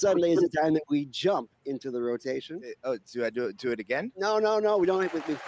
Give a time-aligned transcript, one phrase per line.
[0.00, 2.60] Course, is the time that we jump into the rotation.
[2.84, 4.12] Oh, do I do it, do it again?
[4.16, 5.38] No, no, no, we don't have to.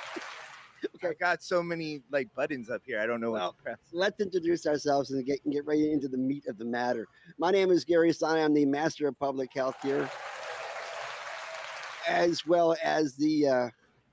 [1.04, 3.00] I got so many like buttons up here.
[3.00, 3.78] I don't know what to press.
[3.92, 7.06] Let's introduce ourselves and get, get right into the meat of the matter.
[7.38, 8.42] My name is Gary Stein.
[8.42, 10.08] I'm the Master of Public Health here,
[12.08, 13.68] as well as the, uh,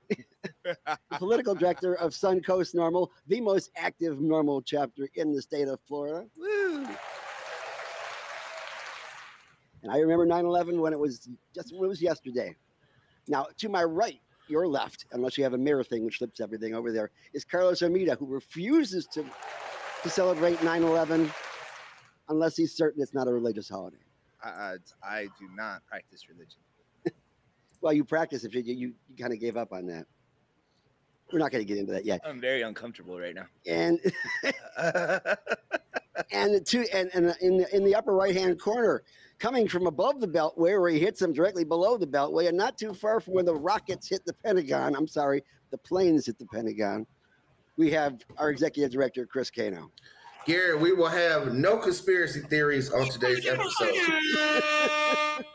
[0.63, 5.79] the political director of Suncoast NORML, the most active NORML chapter in the state of
[5.87, 6.27] Florida.
[6.37, 6.87] Woo!
[9.83, 12.55] And I remember 9/11 when it was just when it was yesterday.
[13.27, 16.75] Now, to my right, your left, unless you have a mirror thing which flips everything
[16.75, 19.25] over there, is Carlos Armida, who refuses to
[20.03, 21.31] to celebrate 9/11
[22.29, 23.97] unless he's certain it's not a religious holiday.
[24.43, 26.61] I, I, I do not practice religion.
[27.81, 30.05] Well, you practice it, you you, you kind of gave up on that.
[31.33, 32.21] We're not going to get into that yet.
[32.23, 33.47] I'm very uncomfortable right now.
[33.65, 33.99] And
[36.31, 39.03] and the two and, and in the, in the upper right hand corner,
[39.41, 42.77] coming from above the beltway, where he hits them directly below the beltway, and not
[42.77, 44.95] too far from where the rockets hit the Pentagon.
[44.95, 47.07] I'm sorry, the planes hit the Pentagon.
[47.75, 49.89] We have our executive director, Chris Cano.
[50.45, 53.89] Gary, we will have no conspiracy theories on today's episode.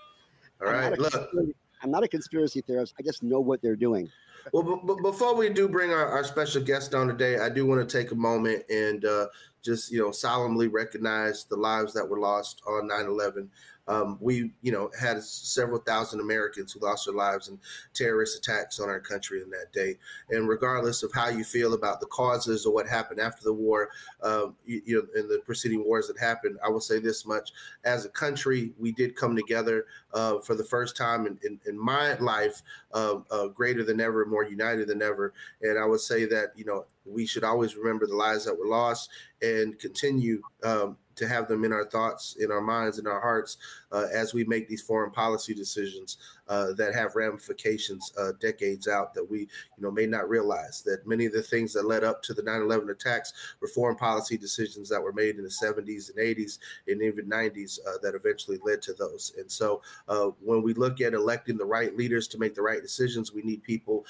[0.61, 1.13] All I'm not a look.
[1.13, 2.95] conspiracy- I'm not a conspiracy theorist.
[2.99, 4.11] I just know what they're doing.
[4.53, 7.67] Well, b- b- before we do bring our, our special guest on today, I do
[7.67, 9.27] want to take a moment and uh,
[9.63, 13.49] just you know solemnly recognize the lives that were lost on 9/11.
[13.89, 17.59] Um, we you know had several thousand Americans who lost their lives in
[17.95, 19.97] terrorist attacks on our country in that day.
[20.31, 23.91] And regardless of how you feel about the causes or what happened after the war,
[24.23, 27.53] um, you, you know, in the preceding wars that happened, I will say this much:
[27.85, 31.79] as a country, we did come together uh, for the first time in, in, in
[31.79, 35.33] my life, uh, uh, greater than ever, more united than ever.
[35.63, 38.67] And I would say that you know we should always remember the lives that were
[38.67, 39.11] lost
[39.43, 43.59] and continue um, to have them in our thoughts, in our minds, in our hearts
[43.93, 49.15] uh, as we make these foreign policy decisions uh, that have ramifications uh, decades out
[49.15, 49.49] that we you
[49.79, 52.91] know may not realize that many of the things that led up to the 9/11
[52.91, 56.59] attacks were foreign policy decisions that were made in the 70s and 80s
[56.89, 59.33] and even 90s uh, that eventually led to those.
[59.39, 62.83] And so uh, when we look at electing the right leaders to make the right
[62.83, 64.05] decisions, we need people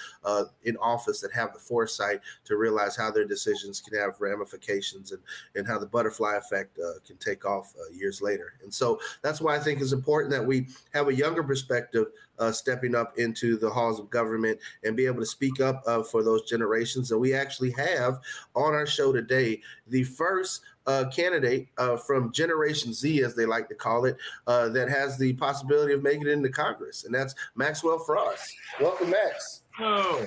[0.65, 5.23] in office that have the foresight to realize how their decisions can have ramifications and,
[5.55, 8.55] and how the butterfly effect can take off years later.
[8.63, 12.07] And so that's why I think it's important that we have a younger perspective
[12.39, 16.05] uh, stepping up into the halls of government and be able to speak up uh,
[16.05, 17.11] for those generations.
[17.11, 18.21] And we actually have
[18.55, 23.69] on our show today the first uh, candidate uh, from Generation Z, as they like
[23.69, 24.17] to call it,
[24.47, 28.55] uh, that has the possibility of making it into Congress, and that's Maxwell Frost.
[28.81, 29.63] Welcome, Max.
[29.81, 30.25] Oh,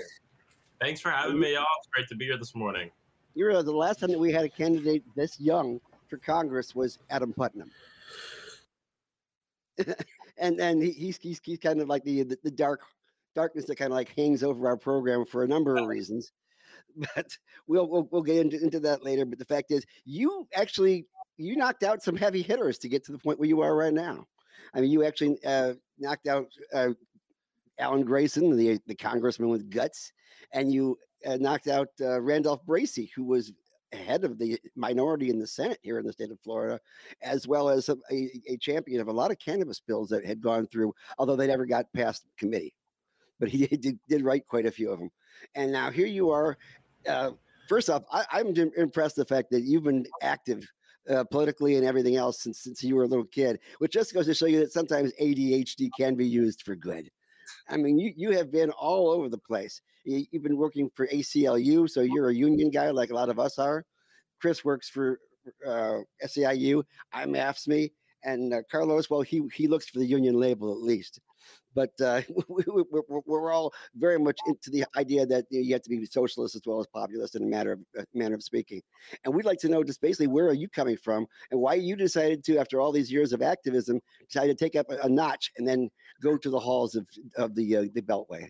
[0.81, 1.55] thanks for having me.
[1.55, 1.65] Off.
[1.79, 2.91] It's great to be here this morning.
[3.35, 5.79] You realize the last time that we had a candidate this young
[6.09, 7.71] for Congress was Adam Putnam.
[10.37, 12.81] and and he, he's, he's he's kind of like the, the the dark
[13.35, 16.31] darkness that kind of like hangs over our program for a number of reasons.
[17.15, 17.27] But
[17.67, 19.23] we'll we'll, we'll get into, into that later.
[19.23, 21.05] But the fact is, you actually
[21.37, 23.93] you knocked out some heavy hitters to get to the point where you are right
[23.93, 24.25] now.
[24.73, 26.89] I mean, you actually uh, knocked out uh,
[27.77, 30.11] Alan Grayson, the the congressman with guts,
[30.51, 33.53] and you uh, knocked out uh, Randolph Bracy, who was
[33.97, 36.79] head of the minority in the Senate here in the state of Florida,
[37.21, 40.67] as well as a, a, champion of a lot of cannabis bills that had gone
[40.67, 42.73] through, although they never got past committee.
[43.39, 45.09] But he did, did write quite a few of them.
[45.55, 46.57] And now here you are.
[47.07, 47.31] Uh,
[47.67, 50.67] first off, I, I'm im- impressed the fact that you've been active
[51.09, 54.25] uh, politically and everything else since since you were a little kid, which just goes
[54.25, 57.09] to show you that sometimes ADHD can be used for good.
[57.69, 59.81] I mean, you you have been all over the place.
[60.03, 63.39] You, you've been working for ACLU, so you're a union guy like a lot of
[63.39, 63.85] us are.
[64.41, 65.19] Chris works for
[65.65, 66.83] uh, SEIU.
[67.13, 67.91] I'm AFSCME,
[68.23, 71.19] and uh, Carlos, well, he he looks for the union label at least.
[71.75, 72.63] But uh, we,
[73.25, 76.79] we're all very much into the idea that you, have to be socialist as well
[76.79, 78.81] as populist in a matter of uh, manner of speaking.
[79.25, 81.95] And we'd like to know just basically where are you coming from and why you
[81.95, 85.51] decided to, after all these years of activism, decide to take up a, a notch
[85.57, 85.89] and then
[86.21, 87.07] go to the halls of
[87.37, 88.49] of the uh, the Beltway.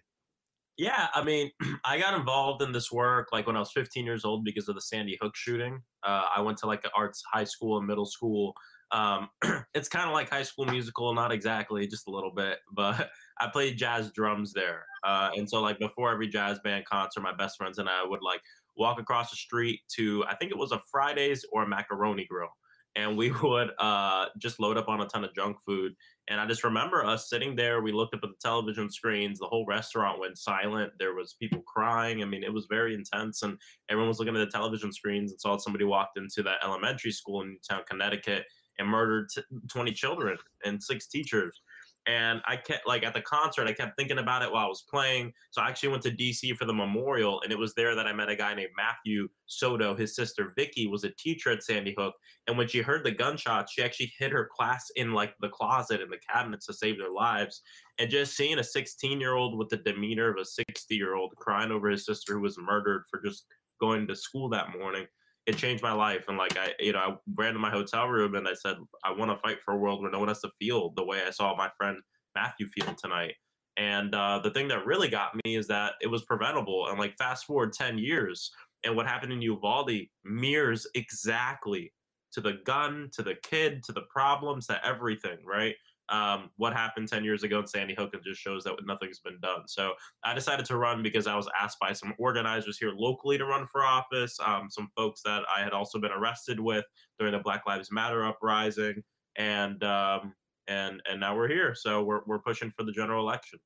[0.80, 1.52] Yeah, I mean,
[1.84, 4.76] I got involved in this work like when I was 15 years old because of
[4.76, 5.82] the Sandy Hook shooting.
[6.04, 8.54] Uh, I went to like an arts high school and middle school.
[8.92, 9.30] Um,
[9.74, 13.10] it's kind of like High School Musical, not exactly, just a little bit, but
[13.40, 14.86] I played jazz drums there.
[15.04, 18.22] Uh, and so like before every jazz band concert, my best friends and I would
[18.22, 18.42] like
[18.78, 22.50] walk across the street to I think it was a Fridays or a macaroni grill
[22.96, 25.96] and we would uh, just load up on a ton of junk food.
[26.28, 27.82] And I just remember us sitting there.
[27.82, 29.40] We looked up at the television screens.
[29.40, 30.94] The whole restaurant went silent.
[31.00, 32.22] There was people crying.
[32.22, 33.58] I mean, it was very intense, and
[33.90, 37.42] everyone was looking at the television screens and saw somebody walked into that elementary school
[37.42, 38.46] in Newtown, Connecticut,
[38.80, 41.62] and murdered t- 20 children and six teachers.
[42.08, 44.86] And I kept like at the concert, I kept thinking about it while I was
[44.90, 45.34] playing.
[45.52, 48.14] So I actually went to DC for the memorial, and it was there that I
[48.14, 49.94] met a guy named Matthew Soto.
[49.94, 52.16] His sister Vicki was a teacher at Sandy Hook,
[52.48, 56.02] and when she heard the gunshots, she actually hid her class in like the closet
[56.02, 57.62] in the cabinets to save their lives.
[58.00, 61.36] And just seeing a 16 year old with the demeanor of a 60 year old
[61.36, 63.46] crying over his sister who was murdered for just
[63.80, 65.06] going to school that morning
[65.50, 66.26] it changed my life.
[66.28, 69.12] And like I, you know, I ran to my hotel room and I said, I
[69.12, 71.32] want to fight for a world where no one has to feel the way I
[71.32, 71.98] saw my friend
[72.36, 73.34] Matthew feel tonight.
[73.76, 76.88] And uh, the thing that really got me is that it was preventable.
[76.88, 78.52] And like fast forward 10 years,
[78.84, 81.92] and what happened in Uvalde mirrors exactly
[82.34, 85.76] to the gun, to the kid, to the problems, to everything, right?
[86.10, 89.40] Um, what happened 10 years ago in Sandy Hook and just shows that nothing's been
[89.42, 89.68] done.
[89.68, 93.46] So I decided to run because I was asked by some organizers here locally to
[93.46, 96.86] run for office, um, some folks that I had also been arrested with
[97.18, 99.04] during the Black Lives Matter uprising,
[99.36, 100.34] and um,
[100.68, 101.76] and and now we're here.
[101.76, 103.60] So we're we're pushing for the general election.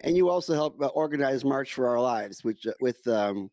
[0.00, 3.50] And you also helped uh, organize March for Our Lives, which uh, with um,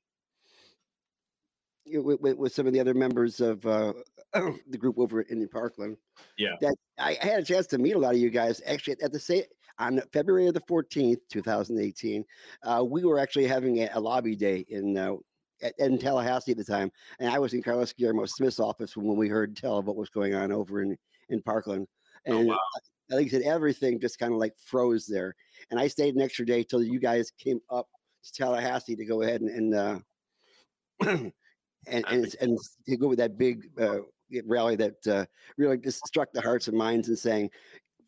[1.85, 3.93] with, with, with, some of the other members of uh,
[4.33, 5.97] the group over in Parkland.
[6.37, 6.55] Yeah.
[6.61, 9.11] That I, I, had a chance to meet a lot of you guys actually at
[9.11, 9.43] the same
[9.79, 12.25] on February the 14th, 2018.
[12.63, 15.15] Uh, we were actually having a, a lobby day in uh,
[15.61, 19.17] at, in Tallahassee at the time, and I was in Carlos Guillermo Smith's office when
[19.17, 20.97] we heard tell of what was going on over in
[21.29, 21.87] in Parkland.
[22.27, 23.17] Oh, and oh, wow.
[23.17, 25.35] like I said, everything just kind of like froze there.
[25.71, 27.87] And I stayed an extra day till you guys came up
[28.23, 29.99] to Tallahassee to go ahead and, and uh,
[31.87, 33.99] and and, and to go with that big uh,
[34.45, 35.25] rally that uh,
[35.57, 37.49] really just struck the hearts and minds and saying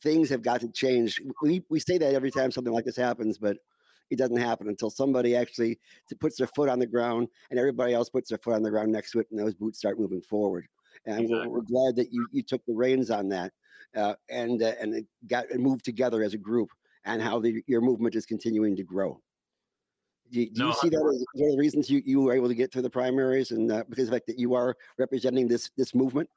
[0.02, 1.22] things have got to change.
[1.42, 3.58] We we say that every time something like this happens, but
[4.10, 5.80] it doesn't happen until somebody actually
[6.20, 8.92] puts their foot on the ground and everybody else puts their foot on the ground
[8.92, 10.66] next to it, and those boots start moving forward.
[11.06, 11.48] And exactly.
[11.48, 13.52] we're, we're, glad that you you took the reins on that
[13.96, 16.70] uh, and uh, and it got and moved together as a group,
[17.06, 19.20] and how the, your movement is continuing to grow.
[20.32, 22.48] Do, do no, you see that as one of the reasons you, you were able
[22.48, 25.48] to get through the primaries and uh, because of the fact that you are representing
[25.48, 26.30] this this movement?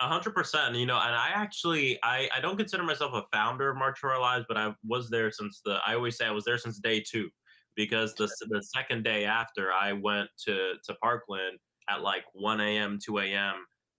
[0.00, 0.76] A hundred percent.
[0.76, 4.12] You know, and I actually I, I don't consider myself a founder of March for
[4.12, 6.78] Our Lives, but I was there since the I always say I was there since
[6.78, 7.28] day two,
[7.74, 11.58] because the the second day after I went to to Parkland
[11.90, 12.98] at like 1 a.m.
[13.04, 13.54] 2 a.m.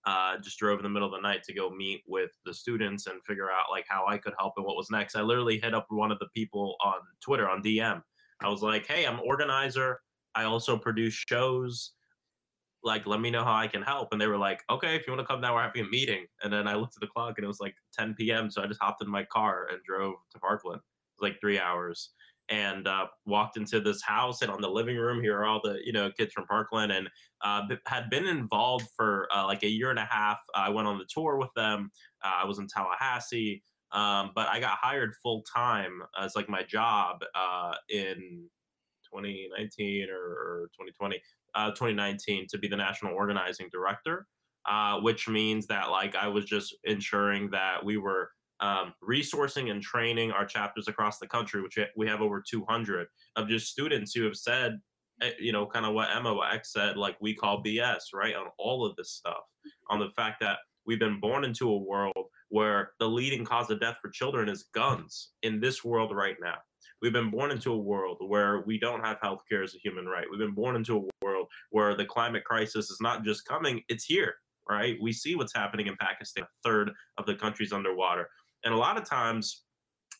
[0.05, 3.07] Uh, just drove in the middle of the night to go meet with the students
[3.07, 5.15] and figure out like how I could help and what was next.
[5.15, 8.01] I literally hit up one of the people on Twitter on DM
[8.41, 10.01] I was like, hey, I'm organizer.
[10.35, 11.93] I also produce shows.
[12.83, 14.09] Like, let me know how I can help.
[14.11, 16.25] And they were like, okay, if you want to come down, we're having a meeting.
[16.43, 18.49] And then I looked at the clock and it was like 10 p.m.
[18.49, 20.79] So I just hopped in my car and drove to Parkland.
[20.79, 22.11] It was like three hours
[22.49, 25.79] and uh, walked into this house and on the living room here are all the
[25.83, 27.07] you know kids from parkland and
[27.41, 30.97] uh, had been involved for uh, like a year and a half i went on
[30.97, 31.91] the tour with them
[32.23, 33.61] uh, i was in tallahassee
[33.91, 38.47] um, but I got hired full time as like my job uh, in
[39.13, 41.21] 2019 or, or 2020,
[41.55, 44.27] uh, 2019 to be the national organizing director,
[44.69, 48.29] uh, which means that like I was just ensuring that we were
[48.59, 53.47] um, resourcing and training our chapters across the country, which we have over 200 of
[53.47, 54.79] just students who have said,
[55.21, 58.35] eh, you know, kind of what MOX said, like we call BS, right?
[58.35, 59.43] On all of this stuff,
[59.89, 63.79] on the fact that we've been born into a world where the leading cause of
[63.79, 66.57] death for children is guns in this world right now.
[67.01, 70.05] We've been born into a world where we don't have health care as a human
[70.05, 70.25] right.
[70.29, 74.03] We've been born into a world where the climate crisis is not just coming, it's
[74.03, 74.35] here,
[74.69, 74.97] right?
[75.01, 78.27] We see what's happening in Pakistan, a third of the country's underwater.
[78.65, 79.63] And a lot of times,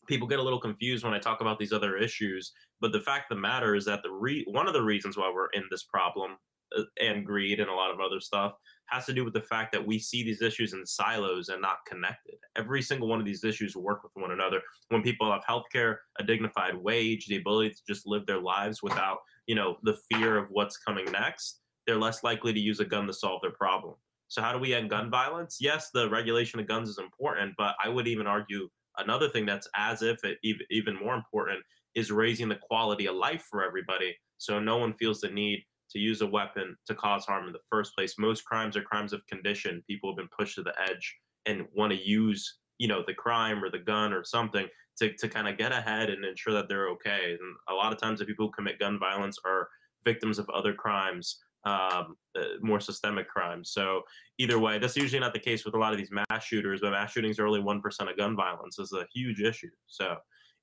[0.08, 2.54] people get a little confused when I talk about these other issues.
[2.82, 5.32] But the fact of the matter is that the re- one of the reasons why
[5.34, 6.38] we're in this problem
[6.78, 8.54] uh, and greed and a lot of other stuff
[8.90, 11.86] has to do with the fact that we see these issues in silos and not
[11.88, 12.36] connected.
[12.56, 14.62] Every single one of these issues work with one another.
[14.90, 19.20] When people have healthcare, a dignified wage, the ability to just live their lives without,
[19.48, 23.08] you know, the fear of what's coming next, they're less likely to use a gun
[23.08, 23.96] to solve their problem.
[24.28, 25.58] So how do we end gun violence?
[25.60, 29.68] Yes, the regulation of guns is important, but I would even argue another thing that's
[29.76, 30.38] as if it
[30.70, 31.60] even more important
[31.96, 36.00] is raising the quality of life for everybody so no one feels the need to
[36.00, 38.16] use a weapon to cause harm in the first place.
[38.18, 39.84] Most crimes are crimes of condition.
[39.88, 41.16] People have been pushed to the edge
[41.46, 44.68] and want to use, you know, the crime or the gun or something
[45.00, 47.38] to, to kind of get ahead and ensure that they're okay.
[47.40, 49.70] And a lot of times the people who commit gun violence are
[50.06, 53.72] victims of other crimes, um, uh, more systemic crimes.
[53.72, 54.02] So
[54.38, 56.92] either way, that's usually not the case with a lot of these mass shooters, but
[56.92, 59.70] mass shootings are only 1% of gun violence this is a huge issue.
[59.88, 60.16] So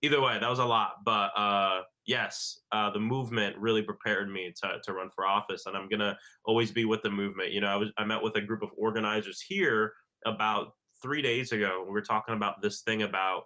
[0.02, 1.04] either way, that was a lot.
[1.04, 5.76] But uh, yes, uh, the movement really prepared me to, to run for office, and
[5.76, 7.52] I'm gonna always be with the movement.
[7.52, 9.92] You know, I was I met with a group of organizers here
[10.24, 10.72] about
[11.02, 11.84] three days ago.
[11.86, 13.44] We were talking about this thing about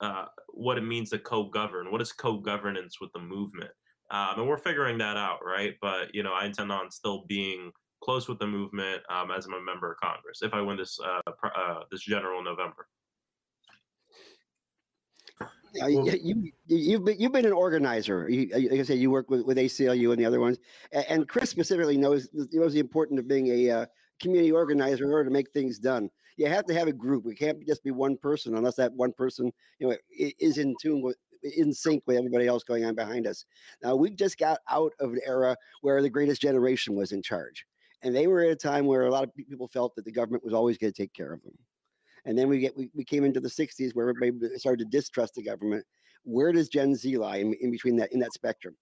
[0.00, 1.90] uh, what it means to co-govern.
[1.90, 3.70] What is co-governance with the movement?
[4.10, 5.74] Um, and we're figuring that out, right?
[5.80, 7.72] But you know, I intend on still being
[8.02, 10.98] close with the movement um, as I'm a member of Congress if I win this
[11.00, 12.86] uh, uh, this general November.
[15.82, 18.28] Uh, you, you you've been you've been an organizer.
[18.28, 20.58] You, like I said, you work with, with ACLU and the other ones,
[20.92, 23.86] and Chris specifically knows knows the importance of being a uh,
[24.20, 26.10] community organizer in order to make things done.
[26.36, 27.26] You have to have a group.
[27.26, 31.02] It can't just be one person unless that one person you know is in tune
[31.02, 33.44] with in sync with everybody else going on behind us.
[33.82, 37.66] Now we just got out of an era where the greatest generation was in charge,
[38.02, 40.44] and they were at a time where a lot of people felt that the government
[40.44, 41.56] was always going to take care of them.
[42.26, 45.34] And then we get we, we came into the 60s where everybody started to distrust
[45.34, 45.84] the government.
[46.24, 48.76] Where does Gen Z lie in, in between that in that spectrum?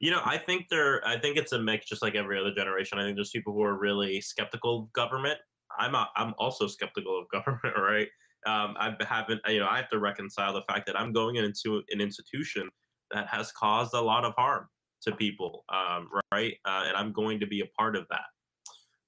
[0.00, 1.04] You know, I think there.
[1.06, 2.98] I think it's a mix, just like every other generation.
[2.98, 5.38] I think there's people who are really skeptical of government.
[5.78, 8.08] I'm a, I'm also skeptical of government, right?
[8.46, 11.82] Um, I haven't, you know, I have to reconcile the fact that I'm going into
[11.90, 12.68] an institution
[13.10, 14.68] that has caused a lot of harm
[15.02, 16.54] to people, um, right?
[16.64, 18.26] Uh, and I'm going to be a part of that.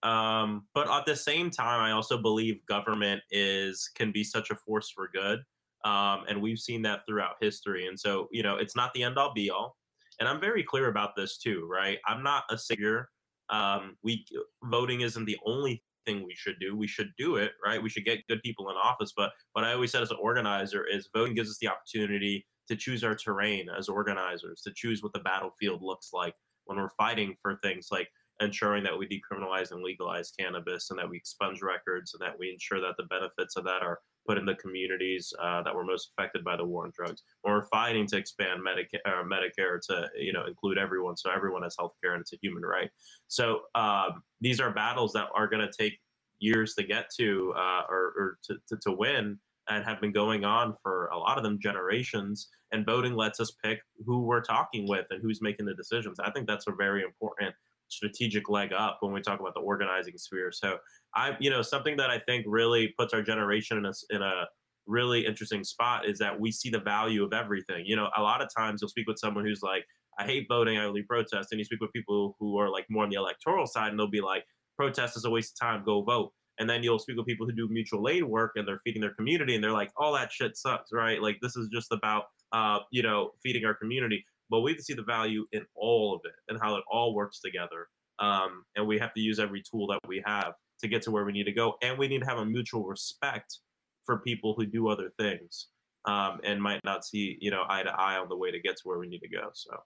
[0.03, 4.55] Um, but at the same time, I also believe government is can be such a
[4.55, 5.41] force for good,
[5.85, 7.87] um, and we've seen that throughout history.
[7.87, 9.77] And so, you know, it's not the end all be all.
[10.19, 11.99] And I'm very clear about this too, right?
[12.07, 13.09] I'm not a savior.
[13.49, 14.25] Um, we
[14.65, 16.77] voting isn't the only thing we should do.
[16.77, 17.83] We should do it, right?
[17.83, 19.13] We should get good people in office.
[19.17, 22.77] But what I always said as an organizer is voting gives us the opportunity to
[22.77, 26.35] choose our terrain as organizers, to choose what the battlefield looks like
[26.67, 28.09] when we're fighting for things like
[28.41, 32.51] ensuring that we decriminalize and legalize cannabis and that we expunge records and that we
[32.51, 36.11] ensure that the benefits of that are put in the communities uh, that were most
[36.11, 37.23] affected by the war on drugs.
[37.43, 41.63] When we're fighting to expand Medicare, uh, Medicare to you know include everyone, so everyone
[41.63, 42.91] has health care and it's a human right.
[43.29, 45.99] So um, these are battles that are going to take
[46.39, 50.45] years to get to uh, or, or to, to, to win and have been going
[50.45, 52.49] on for a lot of them generations.
[52.73, 56.19] And voting lets us pick who we're talking with and who's making the decisions.
[56.19, 57.55] I think that's a very important
[57.91, 60.51] strategic leg up when we talk about the organizing sphere.
[60.53, 60.79] So
[61.15, 64.47] I, you know, something that I think really puts our generation in a, in a
[64.87, 67.85] really interesting spot is that we see the value of everything.
[67.87, 69.85] You know, a lot of times you'll speak with someone who's like,
[70.19, 71.49] I hate voting, I only protest.
[71.51, 74.11] And you speak with people who are like more on the electoral side and they'll
[74.11, 74.45] be like,
[74.77, 76.33] protest is a waste of time, go vote.
[76.59, 79.15] And then you'll speak with people who do mutual aid work and they're feeding their
[79.15, 81.23] community and they're like, all that shit sucks, right?
[81.23, 84.85] Like this is just about, uh, you know, feeding our community but we have to
[84.85, 87.89] see the value in all of it and how it all works together.
[88.19, 91.25] Um, and we have to use every tool that we have to get to where
[91.25, 91.75] we need to go.
[91.83, 93.59] And we need to have a mutual respect
[94.05, 95.69] for people who do other things
[96.07, 98.77] um, and might not see, you know, eye to eye on the way to get
[98.77, 99.51] to where we need to go.
[99.53, 99.77] So.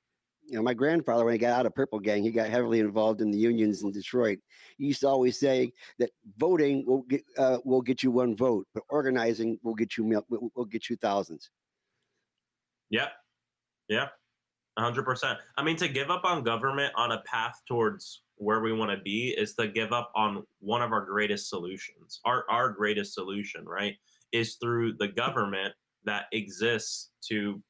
[0.47, 3.23] You know, my grandfather, when he got out of Purple Gang, he got heavily involved
[3.23, 4.39] in the unions in Detroit.
[4.77, 8.67] He used to always say that voting will get uh, will get you one vote,
[8.75, 11.49] but organizing will get you will, will get you thousands.
[12.91, 13.09] Yeah,
[13.89, 14.09] yeah,
[14.79, 15.39] hundred percent.
[15.57, 19.03] I mean, to give up on government on a path towards where we want to
[19.03, 22.21] be is to give up on one of our greatest solutions.
[22.25, 23.95] Our our greatest solution, right,
[24.33, 27.63] is through the government that exists to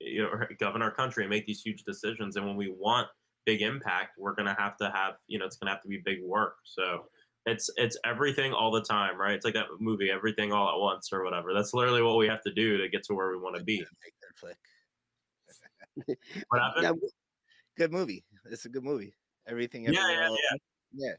[0.00, 0.30] you know
[0.60, 2.36] govern our country and make these huge decisions.
[2.36, 3.08] And when we want
[3.46, 6.22] big impact, we're gonna have to have you know it's gonna have to be big
[6.22, 6.56] work.
[6.64, 7.06] So
[7.46, 9.34] it's it's everything all the time, right?
[9.34, 11.52] It's like that movie, everything all at once or whatever.
[11.54, 13.84] That's literally what we have to do to get to where we want to be.
[16.48, 17.00] What happened?
[17.76, 18.24] Good movie.
[18.50, 19.14] It's a good movie.
[19.46, 19.84] Everything.
[19.84, 20.28] Yeah, yeah,
[20.92, 21.08] yeah.
[21.08, 21.14] yeah.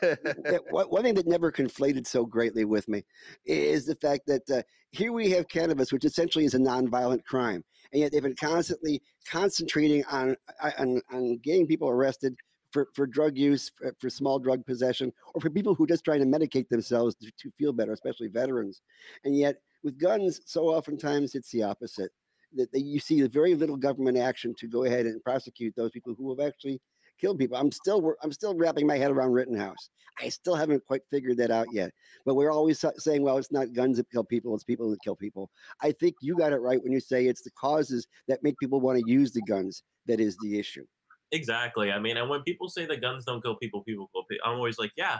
[0.70, 3.04] one thing that never conflated so greatly with me
[3.44, 7.62] is the fact that uh, here we have cannabis, which essentially is a nonviolent crime,
[7.92, 10.36] and yet they've been constantly concentrating on
[10.78, 12.36] on, on getting people arrested
[12.74, 16.04] for, for drug use, for, for small drug possession, or for people who are just
[16.04, 18.82] trying to medicate themselves to, to feel better, especially veterans.
[19.24, 22.10] And yet, with guns, so oftentimes it's the opposite.
[22.54, 26.30] That, you see very little government action to go ahead and prosecute those people who
[26.30, 26.80] have actually
[27.20, 27.56] killed people.
[27.56, 29.90] I'm still I'm still wrapping my head around Rittenhouse.
[30.20, 31.90] I still haven't quite figured that out yet.
[32.24, 35.16] But we're always saying, well, it's not guns that kill people; it's people that kill
[35.16, 35.50] people.
[35.82, 38.80] I think you got it right when you say it's the causes that make people
[38.80, 40.84] want to use the guns that is the issue.
[41.32, 41.90] Exactly.
[41.90, 44.46] I mean, and when people say that guns don't kill people, people kill people.
[44.46, 45.18] I'm always like, yeah,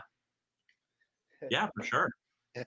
[1.50, 2.10] yeah, for sure.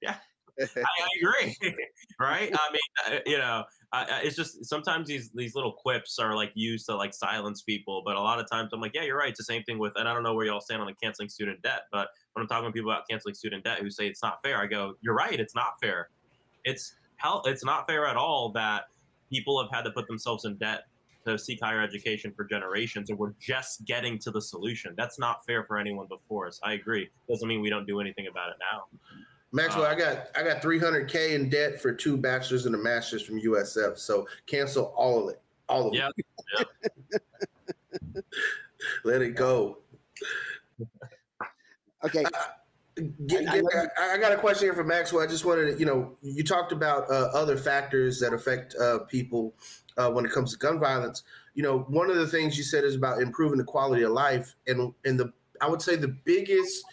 [0.00, 0.16] yeah.
[0.76, 1.56] I, I, agree,
[2.20, 2.52] right?
[2.52, 3.64] I mean, uh, you know,
[4.22, 8.16] it's just sometimes these these little quips are like used to like silence people, but
[8.16, 9.30] a lot of times I'm like, yeah, you're right.
[9.30, 11.28] It's the same thing with, and I don't know where y'all stand on the canceling
[11.28, 14.22] student debt, but when I'm talking to people about canceling student debt who say it's
[14.22, 16.08] not fair, I go, you're right, it's not fair.
[16.64, 18.84] It's hell, it's not fair at all that
[19.30, 20.84] people have had to put themselves in debt
[21.26, 25.44] to seek higher education for generations and we're just getting to the solution that's not
[25.44, 28.56] fair for anyone before us i agree doesn't mean we don't do anything about it
[28.72, 28.84] now
[29.52, 33.22] maxwell uh, i got i got 300k in debt for two bachelors and a master's
[33.22, 36.26] from usf so cancel all of it all of yeah, it
[38.14, 38.20] yeah.
[39.04, 39.78] let it go
[42.04, 42.28] okay uh,
[43.26, 43.64] Get, get,
[43.98, 45.22] I, I, got a question here for Maxwell.
[45.22, 49.00] I just wanted to, you know, you talked about uh, other factors that affect uh,
[49.00, 49.54] people
[49.98, 51.22] uh, when it comes to gun violence.
[51.52, 54.54] You know, one of the things you said is about improving the quality of life,
[54.66, 56.84] and and the I would say the biggest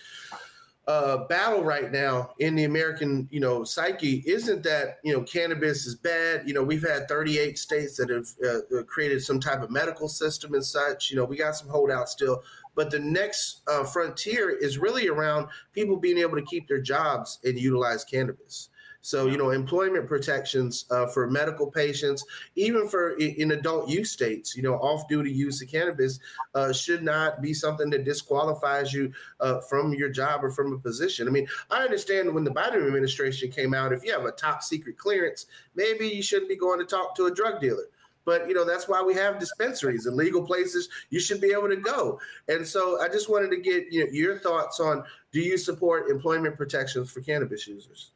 [0.85, 5.85] uh, battle right now in the American, you know, psyche isn't that you know cannabis
[5.85, 6.43] is bad.
[6.45, 10.09] You know, we've had 38 states that have uh, uh, created some type of medical
[10.09, 11.09] system and such.
[11.09, 12.43] You know, we got some holdouts still,
[12.75, 17.39] but the next uh, frontier is really around people being able to keep their jobs
[17.45, 18.69] and utilize cannabis.
[19.05, 22.23] So, you know, employment protections uh, for medical patients,
[22.55, 26.21] even for in adult use states, you know, off duty use of cannabis
[26.55, 30.79] uh, should not be something that disqualifies you uh, from your job or from a
[30.79, 31.27] position.
[31.27, 34.63] I mean, I understand when the Biden administration came out, if you have a top
[34.63, 37.89] secret clearance, maybe you shouldn't be going to talk to a drug dealer.
[38.23, 41.67] But you know that's why we have dispensaries and legal places you should be able
[41.67, 42.21] to go.
[42.47, 46.09] And so I just wanted to get you know, your thoughts on: Do you support
[46.09, 48.11] employment protections for cannabis users?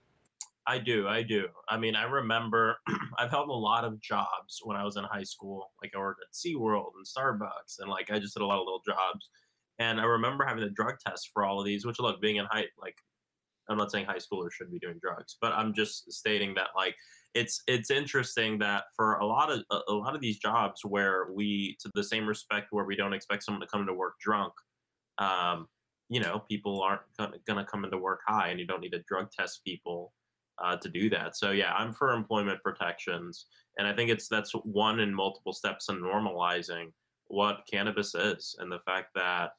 [0.68, 1.48] I do, I do.
[1.70, 2.78] I mean, I remember
[3.18, 5.72] I've held a lot of jobs when I was in high school.
[5.82, 8.66] Like I worked at SeaWorld and Starbucks, and like I just did a lot of
[8.66, 9.30] little jobs.
[9.80, 12.46] And I remember having a drug test for all of these, which look, being in
[12.46, 12.98] high, like
[13.70, 16.96] I'm not saying high schoolers should be doing drugs, but I'm just stating that like
[17.34, 21.28] it's it's interesting that for a lot of a, a lot of these jobs where
[21.34, 24.54] we to the same respect where we don't expect someone to come to work drunk,
[25.18, 25.68] um,
[26.10, 29.04] you know, people aren't going to come into work high, and you don't need to
[29.08, 30.12] drug test people
[30.64, 31.38] uh, to do that.
[31.38, 33.46] So yeah, I'm for employment protections,
[33.78, 36.92] and I think it's that's one in multiple steps in normalizing
[37.28, 39.52] what cannabis is and the fact that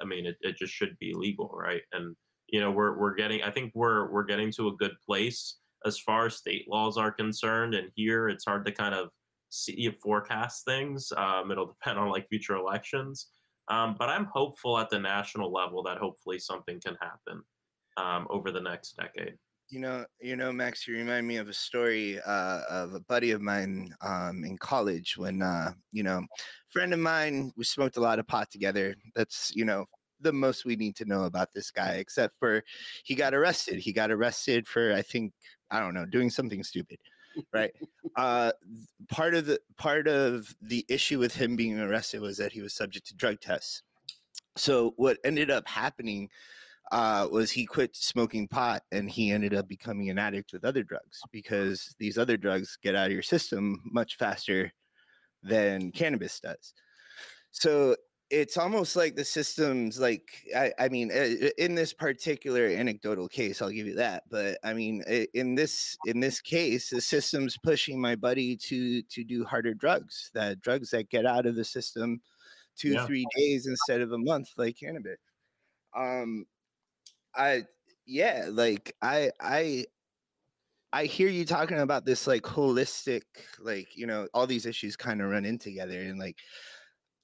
[0.00, 1.82] I mean it, it just should be legal, right?
[1.92, 2.14] And
[2.48, 5.98] you know we're we're getting I think we're we're getting to a good place as
[5.98, 9.10] far as state laws are concerned, and here it's hard to kind of
[9.50, 11.12] see forecast things.
[11.16, 13.28] Um, it'll depend on like future elections.
[13.68, 17.42] Um, but I'm hopeful at the national level that hopefully something can happen
[17.96, 19.34] um, over the next decade.
[19.68, 23.32] You know, you know, Max, you remind me of a story uh, of a buddy
[23.32, 26.22] of mine um, in college when, uh, you know,
[26.68, 28.94] friend of mine, we smoked a lot of pot together.
[29.16, 29.86] That's, you know,
[30.20, 32.62] the most we need to know about this guy, except for
[33.04, 33.80] he got arrested.
[33.80, 35.32] He got arrested for, I think,
[35.70, 36.98] I don't know, doing something stupid,
[37.52, 37.72] right?
[38.16, 38.52] uh,
[39.08, 42.72] part of the part of the issue with him being arrested was that he was
[42.72, 43.82] subject to drug tests.
[44.56, 46.30] So what ended up happening
[46.92, 50.82] uh, was he quit smoking pot and he ended up becoming an addict with other
[50.82, 54.70] drugs because these other drugs get out of your system much faster
[55.42, 56.74] than cannabis does.
[57.50, 57.96] So
[58.30, 61.10] it's almost like the systems like I, I mean
[61.58, 66.18] in this particular anecdotal case i'll give you that but i mean in this in
[66.18, 71.08] this case the system's pushing my buddy to to do harder drugs that drugs that
[71.08, 72.20] get out of the system
[72.76, 73.06] two yeah.
[73.06, 75.18] three days instead of a month like cannabis
[75.96, 76.44] um
[77.36, 77.64] I
[78.06, 79.86] yeah, like I I
[80.92, 83.22] I hear you talking about this like holistic,
[83.58, 86.00] like, you know, all these issues kind of run in together.
[86.00, 86.38] And like,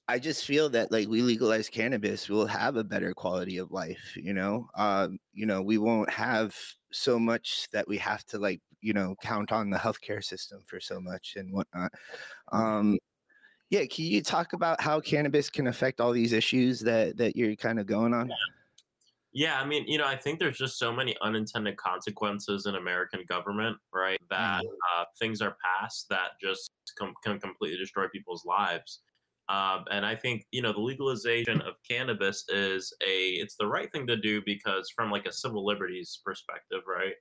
[0.07, 4.15] I just feel that like we legalize cannabis, we'll have a better quality of life,
[4.17, 4.67] you know?
[4.75, 6.55] Um, you know, we won't have
[6.91, 10.79] so much that we have to like, you know, count on the healthcare system for
[10.79, 11.93] so much and whatnot.
[12.51, 12.99] Um,
[13.69, 17.55] yeah, can you talk about how cannabis can affect all these issues that that you're
[17.55, 18.29] kind of going on?
[18.29, 18.35] Yeah.
[19.33, 23.25] Yeah, I mean, you know, I think there's just so many unintended consequences in American
[23.27, 24.19] government, right?
[24.29, 25.01] That mm-hmm.
[25.01, 26.69] uh, things are passed that just
[26.99, 29.01] com- can completely destroy people's lives.
[29.49, 33.91] Um, and I think you know the legalization of cannabis is a it's the right
[33.91, 37.13] thing to do because from like a civil liberties perspective, right?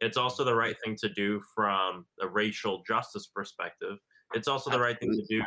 [0.00, 3.96] It's also the right thing to do from a racial justice perspective.
[4.34, 5.42] It's also the right thing to do,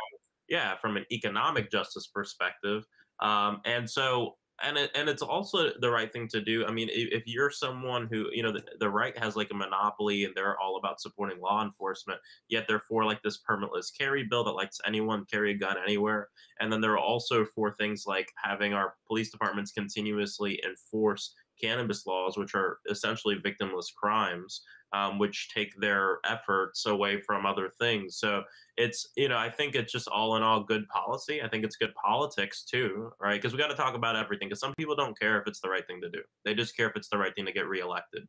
[0.48, 2.84] yeah, from an economic justice perspective.
[3.20, 6.64] Um, and so and it, and it's also the right thing to do.
[6.66, 9.54] I mean, if, if you're someone who you know the, the, right has like a
[9.54, 14.24] monopoly and they're all about supporting law enforcement, yet they're for like this permitless carry
[14.24, 16.28] bill that lets anyone carry a gun anywhere,
[16.60, 22.36] and then they're also for things like having our police departments continuously enforce cannabis laws,
[22.36, 24.62] which are essentially victimless crimes
[24.94, 28.16] um, which take their efforts away from other things.
[28.16, 28.44] So
[28.76, 31.42] it's, you know, I think it's just all in all good policy.
[31.42, 33.40] I think it's good politics too, right?
[33.40, 34.48] Because we got to talk about everything.
[34.48, 36.88] Because some people don't care if it's the right thing to do, they just care
[36.88, 38.28] if it's the right thing to get reelected.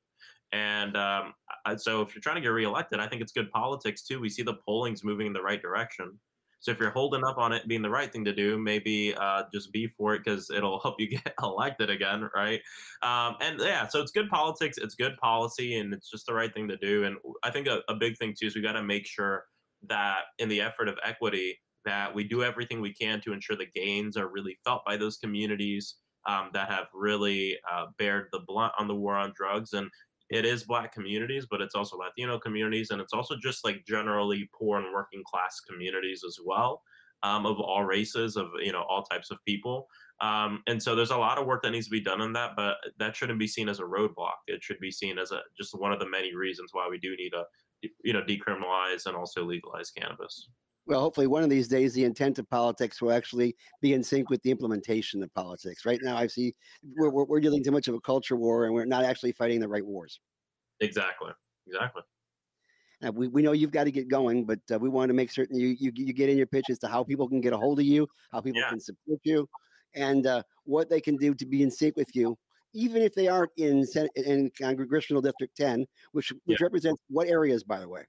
[0.52, 1.34] And um,
[1.78, 4.20] so if you're trying to get reelected, I think it's good politics too.
[4.20, 6.20] We see the polling's moving in the right direction.
[6.66, 9.44] So if you're holding up on it being the right thing to do, maybe uh,
[9.54, 12.60] just be for it because it'll help you get elected again, right?
[13.04, 16.52] Um, and yeah, so it's good politics, it's good policy, and it's just the right
[16.52, 17.04] thing to do.
[17.04, 19.44] And I think a, a big thing too is we got to make sure
[19.90, 23.68] that in the effort of equity, that we do everything we can to ensure the
[23.76, 28.74] gains are really felt by those communities um, that have really uh, bared the blunt
[28.80, 29.74] on the war on drugs.
[29.74, 29.88] And
[30.30, 34.50] it is black communities, but it's also Latino communities, and it's also just like generally
[34.58, 36.82] poor and working class communities as well,
[37.24, 39.88] um, of all races, of you know all types of people.
[40.22, 42.52] Um, and so there's a lot of work that needs to be done on that,
[42.56, 44.38] but that shouldn't be seen as a roadblock.
[44.48, 47.16] It should be seen as a just one of the many reasons why we do
[47.16, 47.44] need to,
[48.04, 50.50] you know, decriminalize and also legalize cannabis.
[50.88, 54.30] Well, hopefully, one of these days, the intent of politics will actually be in sync
[54.30, 55.86] with the implementation of politics.
[55.86, 56.54] Right now, I see
[56.96, 59.60] we're, we're, we're dealing too much of a culture war, and we're not actually fighting
[59.60, 60.20] the right wars.
[60.82, 61.32] Exactly.
[61.68, 62.04] Exactly.
[63.06, 65.32] Uh, we, we know you've got to get going, but uh, we want to make
[65.32, 67.80] certain you, you you get in your pitches to how people can get a hold
[67.80, 68.70] of you, how people yeah.
[68.70, 69.48] can support you,
[69.96, 72.38] and uh, what they can do to be in sync with you,
[72.74, 76.64] even if they aren't in in Congressional District 10, which which yeah.
[76.64, 78.06] represents what areas, by the way.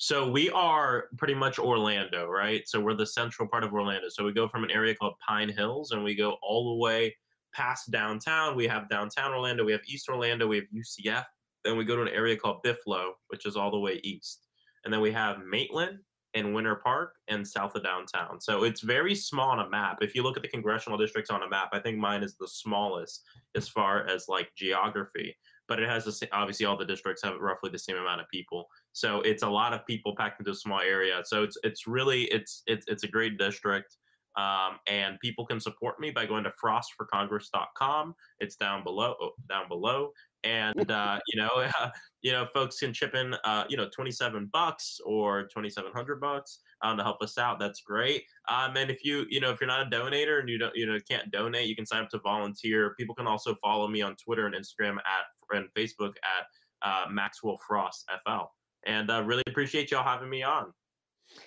[0.00, 2.62] So we are pretty much Orlando, right?
[2.68, 4.08] So we're the central part of Orlando.
[4.08, 7.16] So we go from an area called Pine Hills and we go all the way
[7.52, 8.54] past downtown.
[8.54, 11.24] We have downtown Orlando, we have East Orlando, we have UCF.
[11.64, 14.46] Then we go to an area called Bithlo, which is all the way east.
[14.84, 15.98] And then we have Maitland
[16.34, 18.40] and Winter Park and south of downtown.
[18.40, 19.98] So it's very small on a map.
[20.00, 22.46] If you look at the congressional districts on a map, I think mine is the
[22.46, 23.24] smallest
[23.56, 25.36] as far as like geography
[25.68, 28.28] but it has the same, obviously all the districts have roughly the same amount of
[28.28, 28.66] people.
[28.92, 31.22] So it's a lot of people packed into a small area.
[31.24, 33.96] So it's it's really it's it's it's a great district.
[34.36, 38.14] Um, and people can support me by going to frostforcongress.com.
[38.38, 40.12] It's down below, oh, down below,
[40.44, 41.90] and uh, you know, uh,
[42.22, 46.60] you know, folks can chip in, uh, you know, twenty-seven bucks or twenty-seven hundred bucks
[46.82, 47.58] um, to help us out.
[47.58, 48.24] That's great.
[48.48, 50.86] Um, and if you, you know, if you're not a donator and you don't, you
[50.86, 52.94] know, can't donate, you can sign up to volunteer.
[52.98, 55.24] People can also follow me on Twitter and Instagram at
[55.56, 56.46] and Facebook at
[56.82, 58.44] uh, Maxwell Frost FL.
[58.86, 60.72] And uh, really appreciate y'all having me on.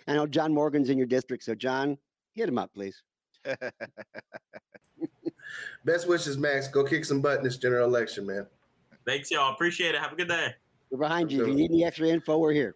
[0.07, 1.97] I know John Morgan's in your district, so John,
[2.33, 3.01] hit him up, please.
[5.85, 6.67] Best wishes, Max.
[6.67, 8.45] Go kick some butt in this general election, man.
[9.05, 9.53] Thanks, y'all.
[9.53, 10.01] Appreciate it.
[10.01, 10.53] Have a good day.
[10.91, 11.41] We're behind you.
[11.41, 12.75] If you need any extra info, we're here.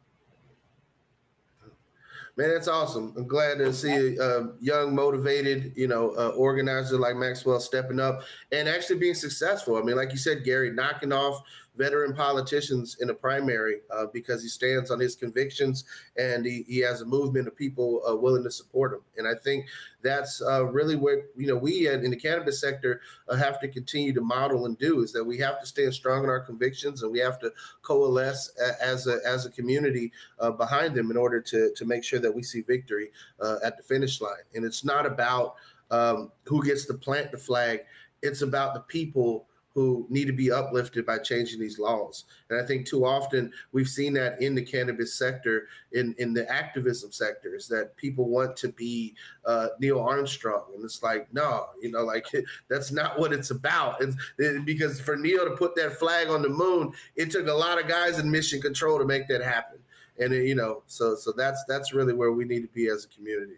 [2.37, 3.13] Man, that's awesome.
[3.15, 8.23] I'm glad to see a, young, motivated, you know, uh, organizer like Maxwell stepping up
[8.51, 9.77] and actually being successful.
[9.77, 11.41] I mean, like you said, Gary, knocking off
[11.77, 15.85] veteran politicians in a primary uh, because he stands on his convictions
[16.17, 19.01] and he, he has a movement of people uh, willing to support him.
[19.17, 19.65] And I think
[20.01, 24.13] that's uh, really what you know we in the cannabis sector uh, have to continue
[24.13, 27.11] to model and do is that we have to stand strong in our convictions and
[27.11, 31.73] we have to coalesce as a as a community uh, behind them in order to
[31.75, 33.09] to make sure that we see victory
[33.41, 34.45] uh, at the finish line.
[34.53, 35.55] And it's not about
[35.91, 37.81] um, who gets to plant the flag;
[38.21, 42.23] it's about the people who need to be uplifted by changing these laws.
[42.49, 46.49] And I think too often we've seen that in the cannabis sector, in, in the
[46.49, 49.13] activism sectors, that people want to be
[49.45, 50.63] uh, Neil Armstrong.
[50.73, 52.25] And it's like, no, you know, like
[52.69, 54.01] that's not what it's about.
[54.01, 57.53] It's, it, because for Neil to put that flag on the moon, it took a
[57.53, 59.79] lot of guys in mission control to make that happen.
[60.17, 63.03] And it, you know, so so that's that's really where we need to be as
[63.03, 63.55] a community.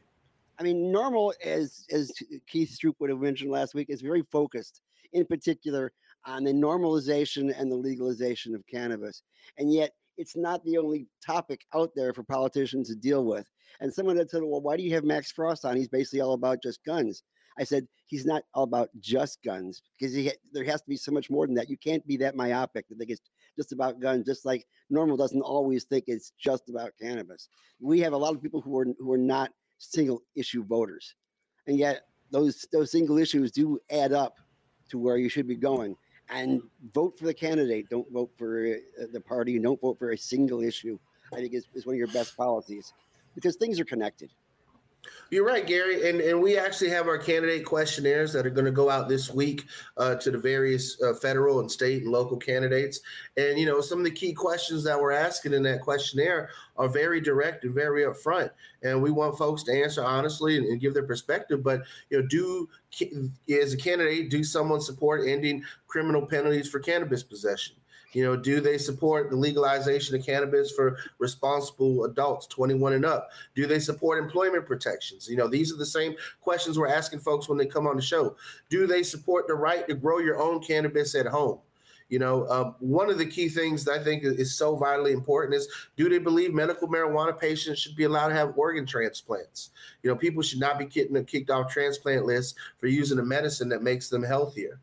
[0.60, 2.12] I mean, NORML, as as
[2.47, 4.82] Keith Stroup would have mentioned last week, is very focused,
[5.13, 5.93] in particular
[6.25, 9.23] on the normalization and the legalization of cannabis.
[9.58, 13.47] And yet, it's not the only topic out there for politicians to deal with.
[13.80, 15.77] And someone had said, Well, why do you have Max Frost on?
[15.77, 17.23] He's basically all about just guns.
[17.60, 21.12] I said, He's not all about just guns because he, there has to be so
[21.12, 21.69] much more than that.
[21.69, 23.21] You can't be that myopic to think it's
[23.58, 27.49] just about guns, just like NORML doesn't always think it's just about cannabis.
[27.80, 31.15] We have a lot of people who are, who are not single issue voters,
[31.67, 34.38] and yet those those single issues do add up
[34.89, 35.95] to where you should be going.
[36.30, 36.62] And
[36.94, 37.90] vote for the candidate.
[37.90, 39.58] Don't vote for uh, the party.
[39.60, 41.00] Don't vote for a single issue.
[41.34, 42.94] I think is, is one of your best policies
[43.36, 44.32] because things are connected.
[45.30, 48.72] You're right, Gary, and and we actually have our candidate questionnaires that are going to
[48.72, 49.65] go out this week
[49.98, 53.02] uh, to the various uh, federal and state and local candidates.
[53.36, 56.88] And you know, some of the key questions that we're asking in that questionnaire are
[56.88, 58.52] very direct and very upfront,
[58.84, 61.62] and we want folks to answer honestly and, and give their perspective.
[61.62, 62.70] But you know, do
[63.62, 67.76] as a candidate, do someone support ending criminal penalties for cannabis possession?
[68.13, 73.30] You know, do they support the legalization of cannabis for responsible adults 21 and up?
[73.54, 75.28] Do they support employment protections?
[75.28, 78.02] You know, these are the same questions we're asking folks when they come on the
[78.02, 78.36] show.
[78.70, 81.60] Do they support the right to grow your own cannabis at home?
[82.10, 85.56] You know, uh, one of the key things that I think is so vitally important
[85.56, 85.67] is
[85.98, 89.72] do they believe medical marijuana patients should be allowed to have organ transplants?
[90.04, 93.67] You know, people should not be getting kicked off transplant lists for using a medicine
[93.70, 94.80] that makes them healthier.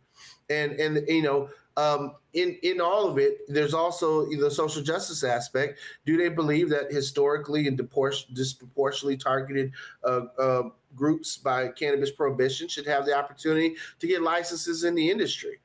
[0.51, 5.25] And and you know, um, in in all of it, there's also the social justice
[5.25, 5.79] aspect.
[6.07, 9.73] Do they believe that historically and disproportionately targeted
[10.05, 10.63] uh, uh,
[10.95, 15.61] groups by cannabis prohibition should have the opportunity to get licenses in the industry?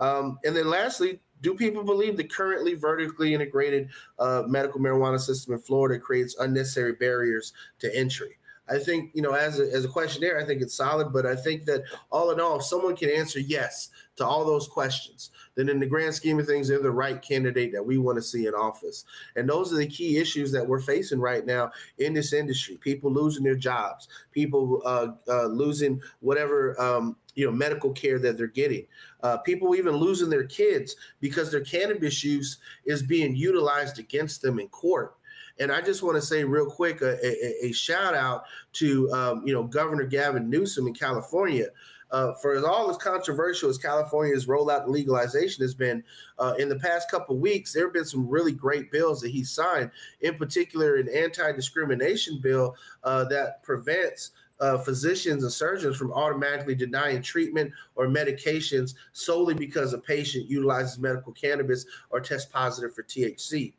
[0.00, 5.54] Um, and then, lastly, do people believe the currently vertically integrated uh, medical marijuana system
[5.54, 8.36] in Florida creates unnecessary barriers to entry?
[8.72, 11.36] I think, you know, as a, as a questionnaire, I think it's solid, but I
[11.36, 15.68] think that all in all, if someone can answer yes to all those questions, then
[15.68, 18.46] in the grand scheme of things, they're the right candidate that we want to see
[18.46, 19.04] in office.
[19.36, 23.12] And those are the key issues that we're facing right now in this industry people
[23.12, 26.80] losing their jobs, people uh, uh, losing whatever.
[26.80, 28.86] Um, you know medical care that they're getting
[29.22, 34.58] uh, people even losing their kids because their cannabis use is being utilized against them
[34.58, 35.14] in court
[35.60, 39.46] and I just want to say real quick a, a, a shout out to um,
[39.46, 41.66] you know Governor Gavin Newsom in California.
[42.10, 46.04] Uh, for as all as controversial as California's rollout legalization has been,
[46.38, 49.42] uh, in the past couple weeks, there have been some really great bills that he
[49.42, 49.90] signed.
[50.20, 57.20] In particular, an anti-discrimination bill uh, that prevents uh, physicians and surgeons from automatically denying
[57.20, 63.72] treatment or medications solely because a patient utilizes medical cannabis or tests positive for THC.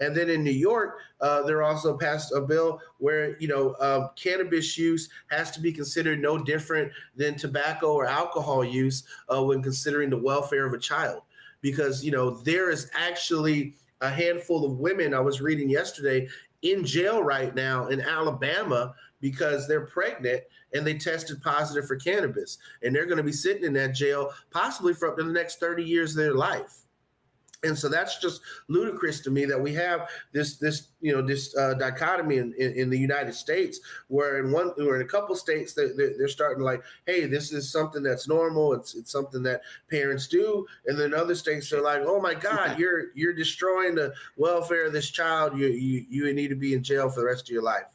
[0.00, 4.08] And then in New York, uh, there also passed a bill where you know uh,
[4.16, 9.62] cannabis use has to be considered no different than tobacco or alcohol use uh, when
[9.62, 11.22] considering the welfare of a child,
[11.60, 16.28] because you know there is actually a handful of women I was reading yesterday
[16.62, 20.42] in jail right now in Alabama because they're pregnant
[20.74, 24.32] and they tested positive for cannabis, and they're going to be sitting in that jail
[24.50, 26.83] possibly for up to the next 30 years of their life
[27.64, 31.56] and so that's just ludicrous to me that we have this this you know this
[31.56, 35.34] uh, dichotomy in, in, in, the United States where in one or in a couple
[35.34, 38.72] states they, they're starting like hey this is something that's normal.
[38.72, 40.66] It's it's something that parents do.
[40.86, 44.92] And then other states are like oh my god you're you're destroying the welfare of
[44.92, 45.58] this child.
[45.58, 47.93] You you you need to be in jail for the rest of your life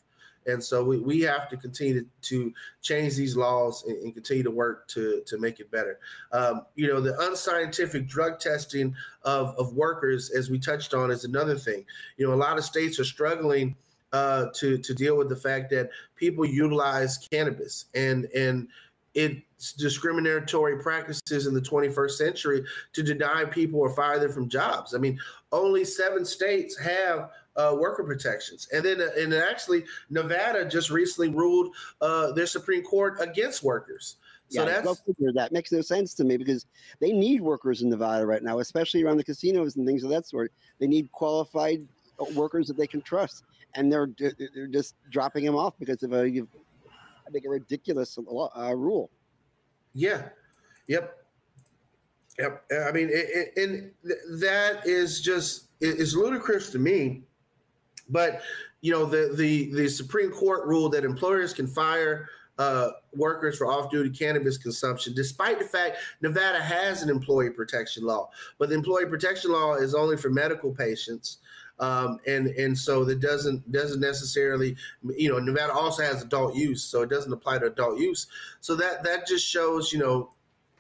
[0.52, 4.44] and so we, we have to continue to, to change these laws and, and, continue
[4.44, 6.00] to work to, to make it better.
[6.32, 11.26] Um, you know, the unscientific drug testing of, of workers, as we touched on, is
[11.26, 11.86] another thing.
[12.18, 13.76] You know, a lot of states are struggling
[14.12, 18.68] uh, to, to deal with the fact that people utilize cannabis and, and,
[19.16, 24.94] it's discriminatory practices in the 21st century to deny people or fire them from jobs.
[24.94, 25.20] I mean,
[25.52, 28.68] only seven states have uh, worker protections.
[28.74, 34.16] And then, uh, and actually, Nevada just recently ruled uh, their Supreme Court against workers.
[34.48, 35.02] So yeah, that's
[35.36, 36.66] that makes no sense to me because
[37.00, 40.26] they need workers in Nevada right now, especially around the casinos and things of that
[40.26, 40.52] sort.
[40.80, 41.86] They need qualified
[42.20, 43.44] uh, workers that they can trust,
[43.76, 48.76] and they're they're just dropping them off because of a I think a ridiculous uh,
[48.76, 49.12] rule.
[49.94, 50.30] Yeah.
[50.88, 51.16] Yep.
[52.40, 52.64] Yep.
[52.88, 53.92] I mean, it, it, and
[54.42, 57.24] that is just is ludicrous to me
[58.10, 58.42] but
[58.82, 63.68] you know, the the the Supreme Court ruled that employers can fire uh, workers for
[63.68, 68.30] off-duty cannabis consumption, despite the fact Nevada has an employee protection law.
[68.58, 71.38] But the employee protection law is only for medical patients.
[71.80, 74.76] Um, and and so that doesn't doesn't necessarily
[75.16, 78.28] you know Nevada also has adult use, so it doesn't apply to adult use.
[78.60, 80.32] So that that just shows you know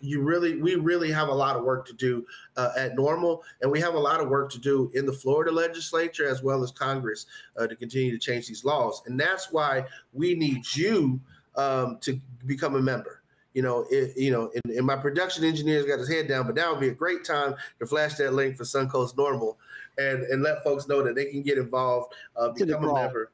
[0.02, 2.26] you really we really have a lot of work to do
[2.58, 5.52] uh, at NORML and we have a lot of work to do in the florida
[5.52, 7.26] legislature as well as congress
[7.58, 9.02] uh, to continue to change these laws.
[9.06, 11.20] And that's why we need you
[11.56, 13.22] um, to become a member.
[13.54, 16.56] You know it, you know and, and, my production engineer's got his head down but
[16.56, 19.56] that would be a great time to flash that link for suncoast NORML
[19.98, 23.32] and and let folks know that they can get involved uh, become a member.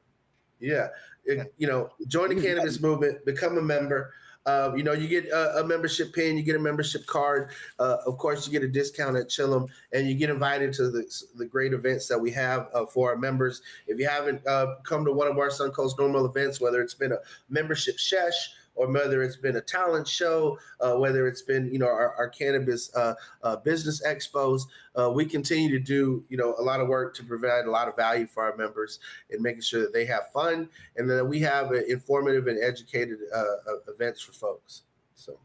[0.58, 0.88] Yeah,
[1.24, 4.12] It- you know, join the cannabis movement, become a member.
[4.46, 7.50] Uh, you know, you get a, a membership pin, you get a membership card.
[7.78, 11.04] Uh, of course, you get a discount at Chillum, and you get invited to the,
[11.36, 13.62] the great events that we have uh, for our members.
[13.86, 17.12] If you haven't uh, come to one of our Suncoast NORML events, whether it's been
[17.12, 21.78] a membership shesh or whether it's been a talent show, uh, whether it's been you
[21.78, 24.62] know our, our cannabis uh, uh, business expos,
[24.94, 27.88] uh, we continue to do you know a lot of work to provide a lot
[27.88, 31.40] of value for our members and making sure that they have fun and that we
[31.40, 34.82] have informative and educated uh, uh, events for folks.
[35.14, 35.38] So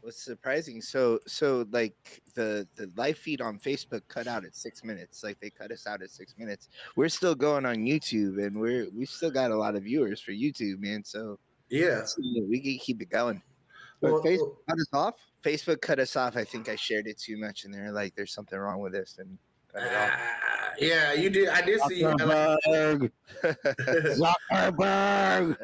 [0.00, 0.80] What's surprising?
[0.80, 5.24] So, so like the the live feed on Facebook cut out at six minutes.
[5.24, 6.68] Like they cut us out at six minutes.
[6.94, 10.30] We're still going on YouTube, and we're we still got a lot of viewers for
[10.30, 11.02] YouTube, man.
[11.04, 11.38] So
[11.70, 12.02] yeah,
[12.48, 13.42] we can keep it going.
[14.00, 15.14] But Well, Facebook cut us off.
[15.42, 16.36] Facebook cut us off.
[16.36, 19.16] I think I shared it too much, and they're like, "There's something wrong with this,"
[19.18, 19.36] and
[19.72, 20.10] cut it off.
[20.12, 21.48] Ah, yeah, you did.
[21.48, 22.04] I did see.
[22.04, 23.10] I Zuckerberg.
[24.52, 25.56] Zuckerberg.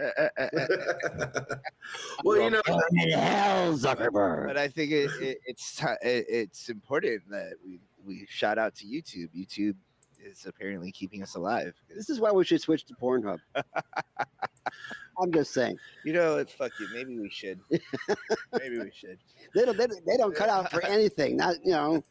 [2.24, 2.80] well, you know, Burn
[3.12, 4.46] hell, Zuckerberg.
[4.46, 8.74] but I think it, it, it's ti- it, it's important that we we shout out
[8.76, 9.28] to YouTube.
[9.36, 9.76] YouTube
[10.22, 11.74] is apparently keeping us alive.
[11.94, 13.38] This is why we should switch to Pornhub.
[15.20, 15.78] I'm just saying.
[16.04, 16.88] You know, what, fuck you.
[16.92, 17.60] Maybe we should.
[17.70, 19.18] Maybe we should.
[19.54, 21.36] They don't, they, they don't cut out for anything.
[21.36, 22.04] Not you know.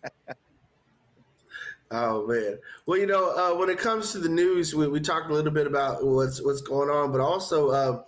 [1.92, 2.58] Oh man.
[2.86, 5.52] Well, you know, uh, when it comes to the news, we, we talked a little
[5.52, 8.04] bit about what's what's going on, but also, uh,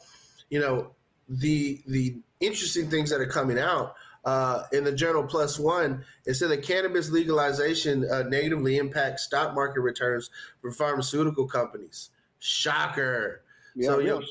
[0.49, 0.91] you know,
[1.29, 3.95] the the interesting things that are coming out.
[4.25, 9.53] Uh, in the Journal PLOS One, it said that cannabis legalization uh, negatively impacts stock
[9.53, 12.09] market returns for pharmaceutical companies.
[12.39, 13.43] Shocker.
[13.79, 14.21] So, you know,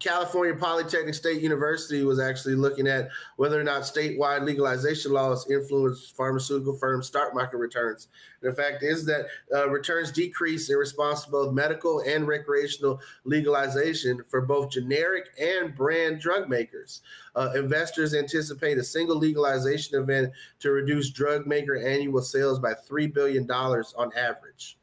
[0.00, 6.12] California Polytechnic State University was actually looking at whether or not statewide legalization laws influence
[6.16, 8.08] pharmaceutical firms' stock market returns.
[8.40, 13.00] And the fact is that uh, returns decrease in response to both medical and recreational
[13.24, 17.02] legalization for both generic and brand drug makers.
[17.36, 23.12] Uh, investors anticipate a single legalization event to reduce drug maker annual sales by $3
[23.12, 24.78] billion on average.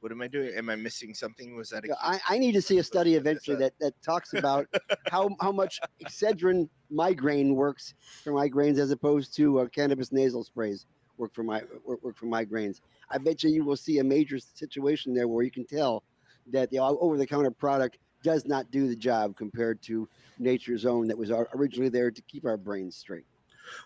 [0.00, 0.54] What am I doing?
[0.54, 1.56] Am I missing something?
[1.56, 4.66] Was that a I, I need to see a study eventually that, that talks about
[5.10, 10.86] how, how much Excedrin migraine works for migraines as opposed to uh, cannabis nasal sprays
[11.16, 12.80] work for my work, work for migraines.
[13.10, 16.04] I bet you you will see a major situation there where you can tell
[16.52, 20.08] that the over the counter product does not do the job compared to
[20.38, 23.24] nature's own that was originally there to keep our brains straight.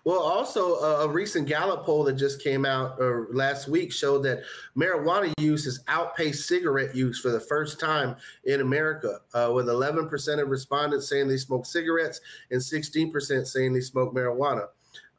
[0.04, 4.22] Well, also uh, a recent Gallup poll that just came out uh, last week showed
[4.24, 4.42] that
[4.76, 10.42] marijuana use has outpaced cigarette use for the first time in America, uh, with 11%
[10.42, 14.66] of respondents saying they smoke cigarettes and 16% saying they smoke marijuana.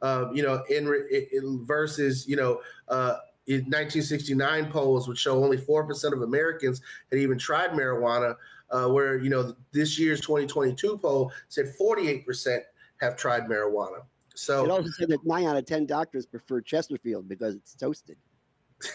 [0.02, 0.86] Uh, you know, in,
[1.32, 2.60] in versus you know.
[2.88, 8.36] Uh, in 1969 polls would show only 4% of Americans had even tried marijuana,
[8.70, 12.60] uh, where, you know, this year's 2022 poll said 48%
[13.00, 14.02] have tried marijuana.
[14.34, 18.16] So It also said that nine out of ten doctors prefer Chesterfield because it's toasted.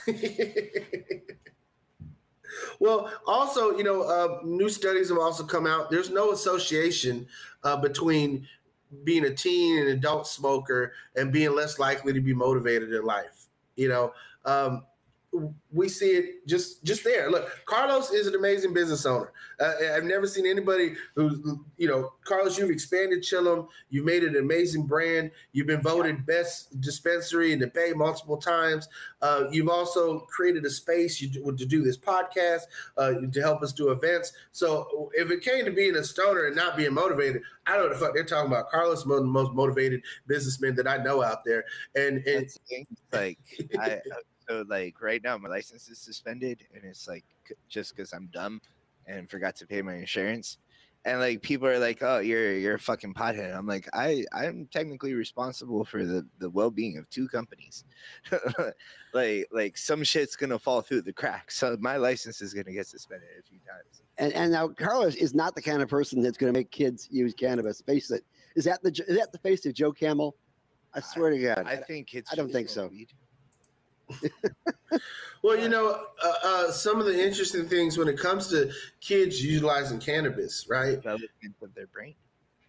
[2.80, 5.90] well, also, you know, uh, new studies have also come out.
[5.90, 7.28] There's no association
[7.64, 8.48] uh, between
[9.04, 13.48] being a teen and adult smoker and being less likely to be motivated in life.
[13.76, 14.14] You know,
[14.46, 14.84] um,
[15.72, 17.30] we see it just just there.
[17.30, 19.32] Look, Carlos is an amazing business owner.
[19.60, 23.68] Uh, I've never seen anybody who, you know, Carlos, you've expanded Chillum.
[23.90, 25.32] You've made an amazing brand.
[25.52, 28.88] You've been voted best dispensary in the Bay multiple times.
[29.22, 32.62] Uh, you've also created a space you do, to do this podcast
[32.98, 34.34] uh, to help us do events.
[34.52, 37.90] So if it came to being a stoner and not being motivated, I don't know
[37.90, 38.70] what the fuck they're talking about.
[38.72, 41.66] Carlos is one of the most motivated businessmen that I know out there.
[41.96, 42.50] And, and.
[43.12, 43.40] Like,
[43.80, 44.00] I,
[44.50, 47.26] so like right now, my license is suspended, and it's like
[47.68, 48.62] just because I'm dumb
[49.06, 50.58] and forgot to pay my insurance.
[51.06, 54.68] And like people are like, "Oh, you're you're a fucking pothead." I'm like, I I'm
[54.72, 57.86] technically responsible for the the well being of two companies.
[59.14, 62.88] like like some shit's gonna fall through the cracks, so my license is gonna get
[62.88, 64.02] suspended a few times.
[64.18, 67.08] And and now Carlos is not the kind of person that's going to make kids
[67.10, 67.82] use cannabis.
[67.82, 68.26] Face it.
[68.56, 70.36] Is that the is that the face of Joe Camel?
[70.94, 71.64] I swear to God.
[71.66, 72.34] I think it's.
[72.34, 72.88] I don't think so.
[72.88, 73.10] weed.
[75.42, 79.42] Well, you know, uh, uh, some of the interesting things when it comes to kids
[79.44, 80.96] utilizing cannabis, right?
[80.96, 82.16] Development of their brain.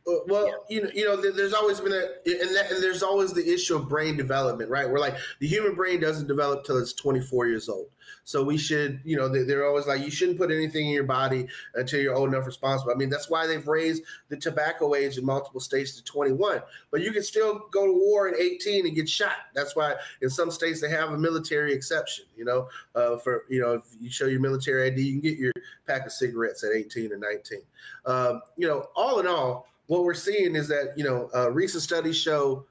[0.06, 0.52] Well, yeah.
[0.68, 3.76] you know, you know, there's always been a, and, that, and there's always the issue
[3.76, 4.88] of brain development, right?
[4.88, 7.88] We're like the human brain doesn't develop till it's 24 years old.
[8.24, 11.46] So we should, you know, they're always like, you shouldn't put anything in your body
[11.74, 12.92] until you're old enough responsible.
[12.92, 16.62] I mean, that's why they've raised the tobacco age in multiple states to 21.
[16.90, 19.36] But you can still go to war at 18 and get shot.
[19.54, 22.24] That's why in some states they have a military exception.
[22.36, 25.38] You know, uh, for you know, if you show your military ID, you can get
[25.38, 25.52] your
[25.86, 27.58] pack of cigarettes at 18 or 19.
[28.06, 31.82] Um, you know, all in all, what we're seeing is that you know, uh, recent
[31.82, 32.64] studies show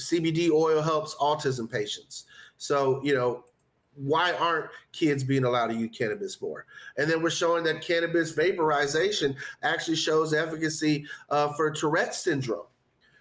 [0.00, 2.24] CBD oil helps autism patients.
[2.58, 3.44] So you know,
[3.94, 6.66] why aren't kids being allowed to use cannabis more?
[6.96, 12.66] And then we're showing that cannabis vaporization actually shows efficacy uh, for Tourette's syndrome.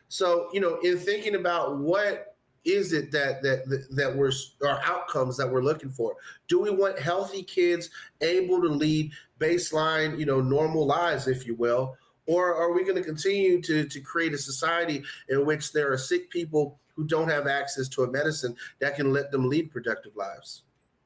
[0.07, 4.31] So, you know, in thinking about what is it that that that we're
[4.67, 6.15] our outcomes that we're looking for?
[6.47, 7.91] Do we want healthy kids
[8.21, 11.95] able to lead baseline, you know, normal lives, if you will?
[12.27, 15.97] Or are we going to continue to, to create a society in which there are
[15.97, 20.15] sick people who don't have access to a medicine that can let them lead productive
[20.15, 20.63] lives?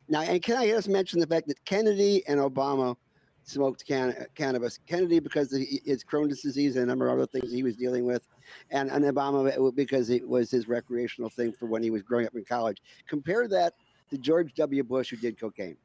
[0.07, 2.95] Now, and can I just mention the fact that Kennedy and Obama
[3.43, 4.79] smoked can- cannabis?
[4.87, 8.05] Kennedy because of his Crohn's disease and a number of other things he was dealing
[8.05, 8.27] with,
[8.71, 12.35] and, and Obama because it was his recreational thing for when he was growing up
[12.35, 12.81] in college.
[13.07, 13.73] Compare that
[14.09, 14.83] to George W.
[14.83, 15.77] Bush, who did cocaine.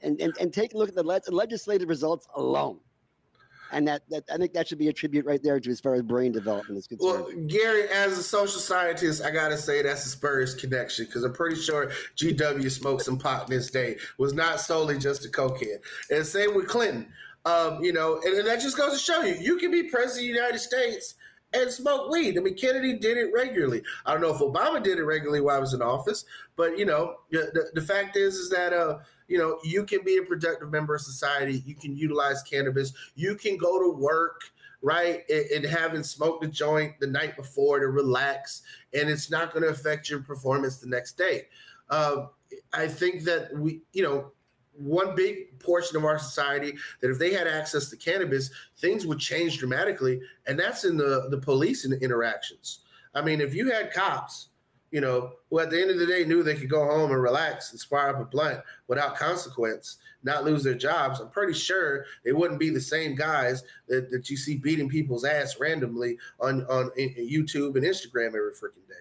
[0.00, 2.80] And, and, and take a look at the, le- legislative results alone
[3.72, 5.94] and that, that I think that should be a tribute right there to as far
[5.94, 7.24] as brain development is concerned.
[7.24, 11.32] Well, Gary, as a social scientist, I gotta say that's a Spurs connection because I'm
[11.32, 13.96] pretty sure GW smoked some pot this day.
[14.18, 15.78] Was not solely just a cokehead.
[16.10, 17.08] And same with Clinton.
[17.44, 20.28] Um, you know, and, and that just goes to show you you can be president
[20.28, 21.14] of the United States
[21.54, 22.38] and smoke weed.
[22.38, 23.82] I mean, Kennedy did it regularly.
[24.06, 26.24] I don't know if Obama did it regularly while I was in office,
[26.56, 28.98] but you know, the, the fact is, is that uh,
[29.28, 31.62] you know, you can be a productive member of society.
[31.66, 32.92] You can utilize cannabis.
[33.14, 34.42] You can go to work,
[34.82, 38.62] right, and, and having smoked a joint the night before to relax,
[38.92, 41.46] and it's not going to affect your performance the next day.
[41.90, 42.26] Uh,
[42.72, 44.32] I think that we, you know,
[44.74, 49.18] one big portion of our society that if they had access to cannabis, things would
[49.18, 52.80] change dramatically, and that's in the the police interactions.
[53.14, 54.48] I mean, if you had cops
[54.92, 57.22] you know, who at the end of the day knew they could go home and
[57.22, 62.04] relax and fire up a blunt without consequence, not lose their jobs, I'm pretty sure
[62.24, 66.64] they wouldn't be the same guys that, that you see beating people's ass randomly on,
[66.66, 68.94] on YouTube and Instagram every freaking day.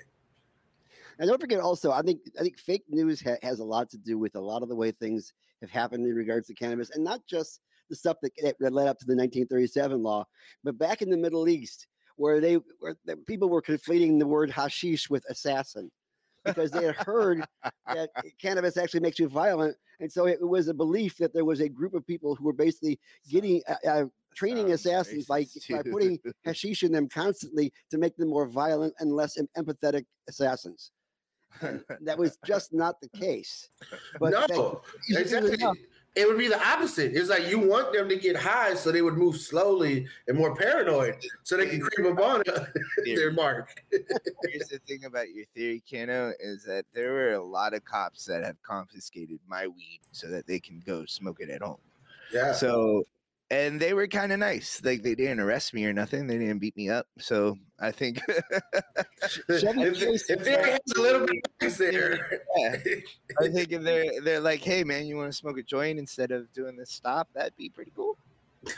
[1.20, 3.98] And don't forget also, I think I think fake news ha- has a lot to
[3.98, 7.04] do with a lot of the way things have happened in regards to cannabis, and
[7.04, 10.26] not just the stuff that, that led up to the 1937 law,
[10.64, 14.50] but back in the Middle East, where they where the people were conflating the word
[14.50, 15.90] hashish with assassin
[16.46, 17.46] because they had heard
[17.88, 18.10] that
[18.42, 21.70] cannabis actually makes you violent, and so it was a belief that there was a
[21.70, 23.00] group of people who were basically
[23.30, 24.06] getting uh, uh,
[24.36, 29.12] training assassins by, by putting hashish in them constantly to make them more violent and
[29.12, 30.92] less empathetic assassins.
[31.60, 33.68] And that was just not the case.
[34.20, 35.58] But no, exactly
[36.16, 37.16] it would be the opposite.
[37.16, 40.56] It's like you want them to get high so they would move slowly and more
[40.56, 42.44] paranoid so they can creep up on
[43.06, 43.82] their mark.
[43.92, 48.26] Here's the thing about your theory, Cano, is that there were a lot of cops
[48.26, 51.78] that have confiscated my weed so that they can go smoke it at home.
[52.34, 52.52] Yeah.
[52.52, 53.06] So
[53.52, 54.82] and they were kind of nice.
[54.84, 56.26] Like they didn't arrest me or nothing.
[56.26, 57.06] They didn't beat me up.
[57.20, 62.78] So I think if, if there has a little bit there, yeah.
[63.42, 66.32] I think if they're they're like, hey man, you want to smoke a joint instead
[66.32, 67.28] of doing this stop?
[67.36, 68.18] That'd be pretty cool.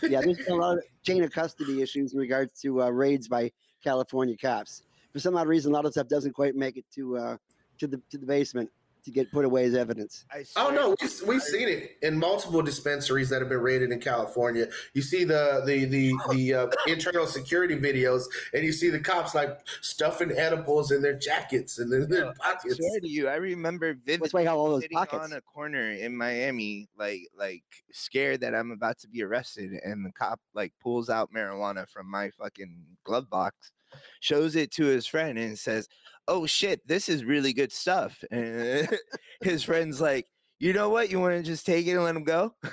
[0.02, 3.28] yeah, there's been a lot of chain of custody issues in regards to uh, raids
[3.28, 3.52] by
[3.84, 4.82] California cops.
[5.12, 7.38] For some odd reason, a lot of stuff doesn't quite make it to uh,
[7.78, 8.72] to the to the basement
[9.04, 10.26] to get put away as evidence.
[10.56, 14.68] Oh no, we've, we've seen it in multiple dispensaries that have been raided in California.
[14.94, 18.24] You see the the the the uh, internal security videos,
[18.54, 22.80] and you see the cops like stuffing edibles in their jackets and in their pockets.
[22.96, 25.24] I to you, I remember vividly all those sitting pockets.
[25.24, 30.06] on a corner in Miami, like like scared that I'm about to be arrested, and
[30.06, 33.72] the cop like pulls out marijuana from my fucking glove box,
[34.20, 35.88] shows it to his friend, and says
[36.28, 38.24] oh shit, this is really good stuff.
[38.32, 38.90] And
[39.42, 40.28] his friend's like,
[40.60, 41.12] you know what?
[41.12, 42.54] You want to just take it and let him go?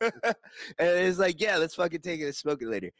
[0.00, 0.34] and
[0.78, 2.90] it's like, yeah, let's fucking take it and smoke it later.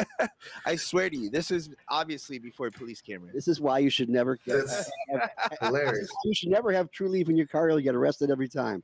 [0.66, 3.34] I swear to you, this is obviously before police cameras.
[3.34, 4.36] This is why you should never.
[4.46, 5.30] That's have,
[5.60, 6.08] hilarious.
[6.24, 7.68] You should never have Trulieve in your car.
[7.68, 8.82] You'll get arrested every time.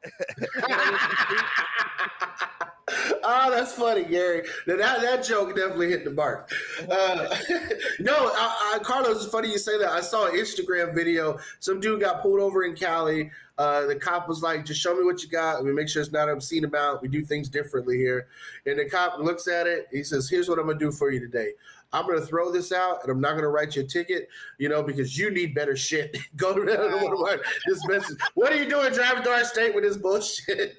[3.25, 4.43] oh, that's funny, Gary.
[4.67, 6.51] Now, that that joke definitely hit the mark.
[6.91, 7.35] Uh,
[8.01, 9.91] no, I, I, Carlos, it's funny you say that.
[9.91, 11.39] I saw an Instagram video.
[11.61, 13.31] Some dude got pulled over in Cali.
[13.57, 15.65] Uh, the cop was like, "Just show me what you got.
[15.65, 17.03] We make sure it's not obscene about.
[17.03, 18.27] We do things differently here."
[18.67, 19.87] And the cop looks at it.
[19.93, 21.53] He says, "Here's what I'm gonna do for you today.
[21.95, 24.29] I'm going to throw this out and I'm not going to write you a ticket,
[24.59, 26.19] you know, because you need better shit.
[26.37, 28.19] Go to the whatever this message.
[28.35, 30.77] What are you doing driving through our state with this bullshit?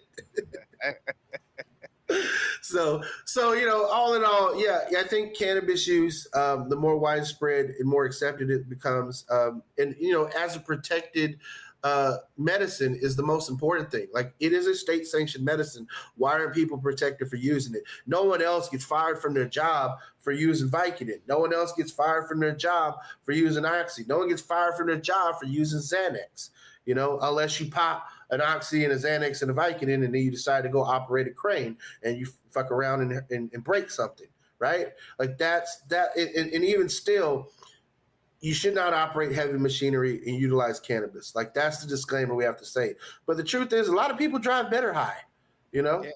[2.61, 6.97] So, so you know, all in all, yeah, I think cannabis use, um, the more
[6.97, 11.39] widespread and more accepted it becomes, um, and you know, as a protected
[11.85, 14.07] uh, medicine is the most important thing.
[14.11, 15.87] Like it is a state sanctioned medicine.
[16.17, 17.83] Why aren't people protected for using it?
[18.07, 21.19] No one else gets fired from their job for using Vicodin.
[21.27, 24.03] No one else gets fired from their job for using Oxy.
[24.07, 26.49] No one gets fired from their job for using Xanax.
[26.87, 30.21] You know, unless you pop an Oxy and a Xanax and a Vicodin, and then
[30.21, 33.89] you decide to go operate a crane and you fuck around and, and, and break
[33.89, 34.27] something,
[34.59, 34.87] right?
[35.19, 37.49] Like that's that, and, and even still
[38.41, 41.33] you should not operate heavy machinery and utilize cannabis.
[41.35, 42.93] Like that's the disclaimer we have to say.
[43.25, 45.17] But the truth is, a lot of people drive better high.
[45.71, 46.11] You know, yeah.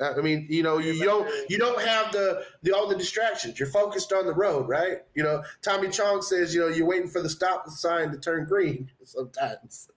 [0.00, 3.58] I mean, you know, you, you, don't you don't have the the all the distractions.
[3.58, 4.98] You're focused on the road, right?
[5.14, 8.46] You know, Tommy Chong says, you know, you're waiting for the stop sign to turn
[8.46, 9.90] green sometimes.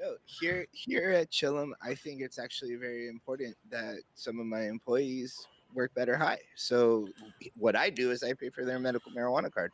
[0.00, 4.62] No, here here at Chillum, I think it's actually very important that some of my
[4.62, 6.38] employees work better high.
[6.56, 7.08] So
[7.56, 9.72] what I do is I pay for their medical marijuana card.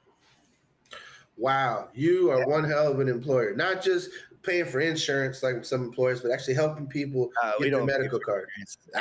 [1.37, 2.47] Wow, you are yeah.
[2.47, 3.55] one hell of an employer.
[3.55, 4.11] Not just
[4.43, 8.49] paying for insurance like some employers, but actually helping people uh, get their medical card.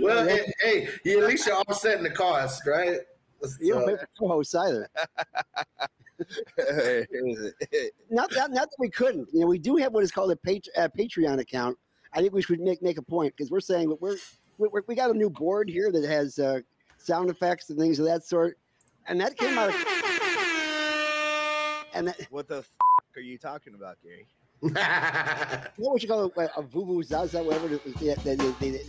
[0.00, 3.00] well, hey, hey, you, at least you're offsetting the cost, right?
[3.58, 4.88] You don't pay for co-hosts either.
[8.10, 9.28] not that, not that we couldn't.
[9.32, 11.78] You know, we do have what is called a, pat- a Patreon account.
[12.12, 14.16] I think we should make make a point because we're saying that we're,
[14.58, 16.60] we're, we got a new board here that has uh,
[16.98, 18.58] sound effects and things of that sort,
[19.06, 19.70] and that came out.
[19.70, 19.74] Of,
[21.94, 22.68] and that, what the f-
[23.16, 24.26] are you talking about, Gary?
[25.76, 26.32] what would you call it?
[26.56, 27.74] A vuvu zaza, whatever.
[27.74, 28.80] It was, yeah, they, they, they,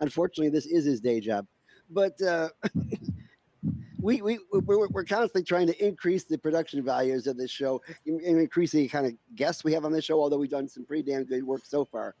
[0.00, 1.46] Unfortunately, this is his day job,
[1.90, 2.48] but uh,
[4.00, 8.20] we we we're, we're constantly trying to increase the production values of this show, and
[8.22, 10.20] increase the kind of guests we have on the show.
[10.20, 12.14] Although we've done some pretty damn good work so far,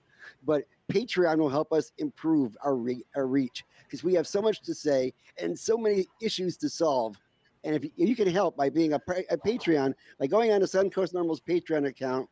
[0.44, 4.62] but Patreon will help us improve our re- our reach because we have so much
[4.62, 7.16] to say and so many issues to solve.
[7.62, 9.00] And if you, can help by being a,
[9.30, 12.26] a Patreon, by going on to Suncoast NORML's Patreon account,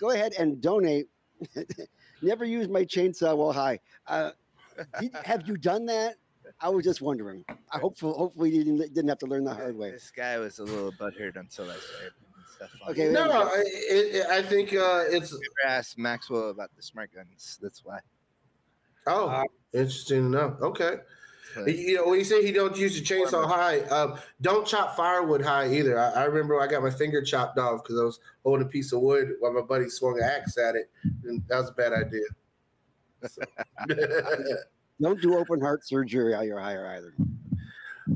[0.00, 1.08] go ahead and donate.
[2.22, 3.78] Never use my chainsaw while high.
[4.06, 4.30] Uh,
[4.98, 6.16] did, have you done that?
[6.60, 7.44] I was just wondering.
[7.72, 9.90] I hopefully, hopefully you didn't, didn't have to learn the hard way.
[9.90, 12.12] This guy was a little butthurt until I started.
[12.90, 13.10] Okay.
[13.10, 13.42] No, no.
[13.48, 15.32] I, it, I think uh, it's.
[15.32, 17.58] Never asked Maxwell about the smart guns.
[17.62, 18.00] That's why.
[19.06, 20.60] Oh, uh, interesting enough.
[20.60, 20.96] Okay.
[21.66, 25.42] You know, when you say he don't use the chainsaw high, uh, don't chop firewood
[25.42, 25.98] high either.
[25.98, 28.92] I, I remember I got my finger chopped off because I was holding a piece
[28.92, 30.90] of wood while my buddy swung an axe at it,
[31.24, 32.22] and that was a bad idea.
[33.26, 33.42] So.
[35.00, 37.14] don't do open heart surgery while you're higher either.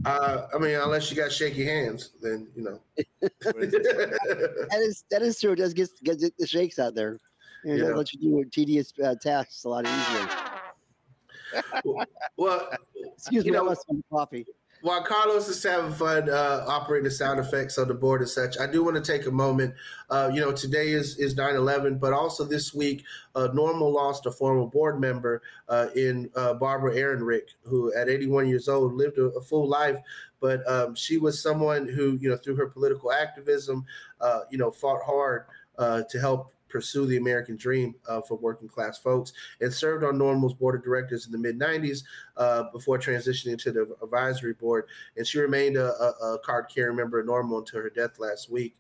[0.05, 2.81] Uh, I mean, unless you got shaky hands, then you know.
[3.21, 5.53] that is that is true.
[5.53, 7.21] It does get get the shakes out there.
[7.65, 7.95] You know, yeah.
[7.95, 10.29] let you do tedious uh, tasks a lot easier
[12.37, 12.69] well,
[13.17, 14.47] excuse me, know, I some coffee.
[14.85, 18.59] While Carlos is having fun uh, operating the sound effects on the board and such,
[18.61, 19.73] I do want to take a moment.
[20.11, 23.03] Uh, you know, today is is 9/11, but also this week,
[23.35, 28.47] uh, NORML lost a former board member uh, in uh, Barbara Ehrenreich, who at 81
[28.47, 29.97] years old lived a, a full life,
[30.39, 33.87] but um, she was someone who, you know, through her political activism,
[34.21, 35.47] uh, you know, fought hard
[36.11, 40.55] to help pursue the American dream uh, for working class folks and served on NORML's
[40.55, 42.03] board of directors in the mid 90s
[42.37, 44.87] uh, before transitioning to the advisory board.
[45.17, 48.51] And she remained a, a, a card carrying member of Normal until her death last
[48.51, 48.75] week.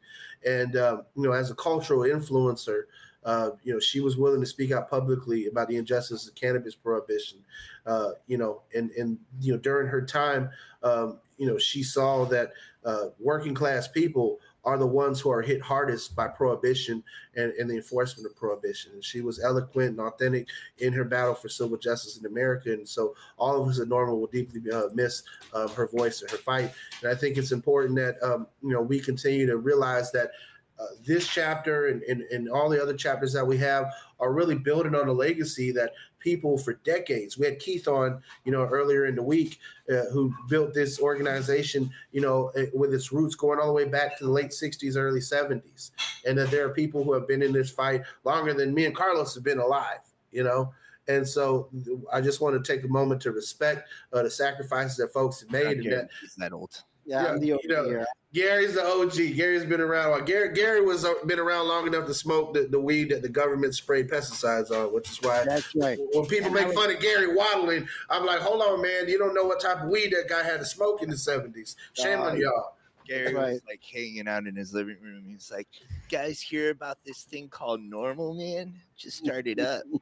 [0.44, 2.82] And, um, you know, as a cultural influencer,
[3.24, 6.74] uh, you know, she was willing to speak out publicly about the injustice of cannabis
[6.74, 7.38] prohibition.
[7.86, 10.50] Uh, you know, and and you know, during her time,
[10.82, 12.52] um, you know, she saw that
[12.84, 17.02] uh, working class people are the ones who are hit hardest by prohibition
[17.36, 18.92] and, and, the enforcement of prohibition.
[18.94, 20.48] And she was eloquent and authentic
[20.78, 22.72] in her battle for civil justice in America.
[22.72, 26.30] And so all of us at NORML will deeply uh, miss um, her voice and
[26.30, 26.72] her fight.
[27.02, 30.30] And I think it's important that, um, you know, we continue to realize that
[30.78, 34.56] uh, this chapter and, and, and all the other chapters that we have are really
[34.56, 35.92] building on a legacy that
[36.24, 37.38] people for decades.
[37.38, 39.60] We had Keith on, you know, earlier in the week,
[39.90, 43.84] uh, who built this organization, you know, eh, with its roots going all the way
[43.84, 45.90] back to the late '60s, early '70s,
[46.26, 48.96] and that there are people who have been in this fight longer than me and
[48.96, 50.00] Carlos have been alive.
[50.32, 50.72] You know,
[51.06, 51.68] and so
[52.12, 55.50] I just want to take a moment to respect uh, the sacrifices that folks have
[55.50, 55.78] made.
[55.78, 56.08] And that,
[56.38, 56.82] that old.
[57.04, 58.06] Yeah, Yeah, I'm the you know, here.
[58.34, 59.36] Gary's the OG.
[59.36, 60.10] Gary's been around.
[60.10, 63.22] Well, Gary Gary was uh, been around long enough to smoke the, the weed that
[63.22, 65.98] the government sprayed pesticides on, which is why That's right.
[66.12, 69.08] when people And I make was- fun of Gary waddling, I'm like, hold on, man,
[69.08, 71.76] you don't know what type of weed that guy had to smoke in the 70s.
[71.94, 72.76] Shame on Uh, y'all.
[73.06, 73.52] Gary Right.
[73.52, 75.24] was like hanging out in his living room.
[75.28, 75.68] He's like,
[76.10, 78.74] "Guys, hear about this thing called NORML, man?
[78.96, 79.82] Just started up.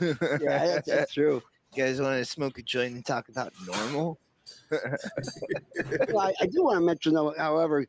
[0.00, 1.42] Yeah, that's, that's true.
[1.74, 4.16] You guys want to smoke a joint and talk about NORML?
[4.70, 7.86] Well, I, I do want to mention, though, however,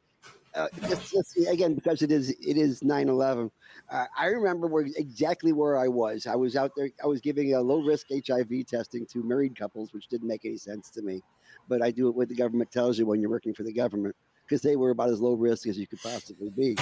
[0.55, 3.49] uh, just, just, again because it is it is 9/11.
[3.89, 6.28] Uh, I remember where exactly where I was.
[6.28, 6.89] I was out there.
[7.03, 10.57] I was giving a low risk HIV testing to married couples, which didn't make any
[10.57, 11.22] sense to me.
[11.68, 14.16] But I do it what the government tells you when you're working for the government
[14.45, 16.76] because they were about as low risk as you could possibly be.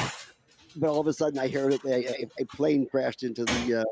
[0.76, 3.84] But all of a sudden, I heard that a, a plane crashed into the uh,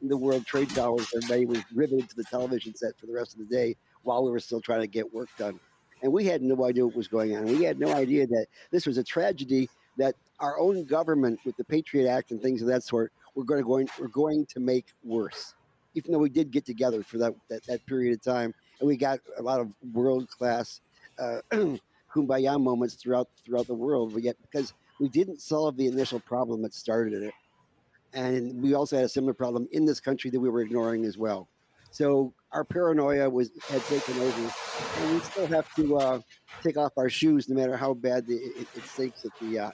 [0.00, 1.08] the World Trade Towers.
[1.14, 3.76] Everybody was riveted to the television set for the rest of the day
[4.06, 5.60] while we were still trying to get work done
[6.02, 7.44] and we had no idea what was going on.
[7.46, 11.64] We had no idea that this was a tragedy that our own government, with the
[11.64, 15.54] Patriot Act and things of that sort, were going to going going to make worse.
[15.94, 18.96] Even though we did get together for that that, that period of time, and we
[18.96, 20.80] got a lot of world class
[21.18, 21.38] uh,
[22.14, 24.14] kumbaya moments throughout throughout the world.
[24.14, 27.34] We get because we didn't solve the initial problem that started it,
[28.12, 31.16] and we also had a similar problem in this country that we were ignoring as
[31.16, 31.48] well.
[31.90, 34.52] So our paranoia was had taken over,
[34.98, 36.20] and we still have to uh,
[36.62, 39.70] take off our shoes no matter how bad the, it, it stinks at the uh,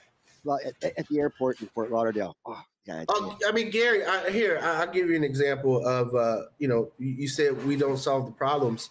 [0.65, 2.35] at, at the airport in Fort Lauderdale.
[2.45, 2.61] Oh.
[3.07, 6.67] Oh, I mean, Gary, I, here, I, I'll give you an example of, uh, you
[6.67, 8.89] know, you, said we don't solve the problems.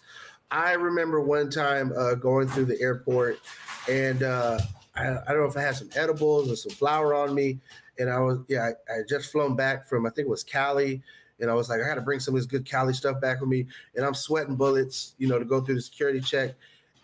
[0.49, 3.39] I remember one time uh, going through the airport
[3.87, 4.59] and uh,
[4.95, 7.59] I, I don't know if I had some edibles or some flour on me.
[7.99, 11.03] And I was, yeah, I, I just flown back from, I think it was Cali.
[11.39, 13.41] And I was like, I had to bring some of this good Cali stuff back
[13.41, 13.65] with me.
[13.95, 16.55] And I'm sweating bullets, you know, to go through the security check.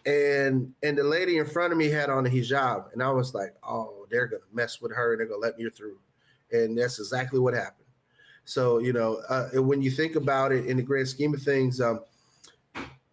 [0.05, 2.93] And and the lady in front of me had on a hijab.
[2.93, 5.69] And I was like, oh, they're to mess with her and they're to let me
[5.69, 5.97] through.
[6.51, 7.85] And that's exactly what happened.
[8.45, 11.79] So, you know, uh, when you think about it in the grand scheme of things,
[11.79, 11.99] um,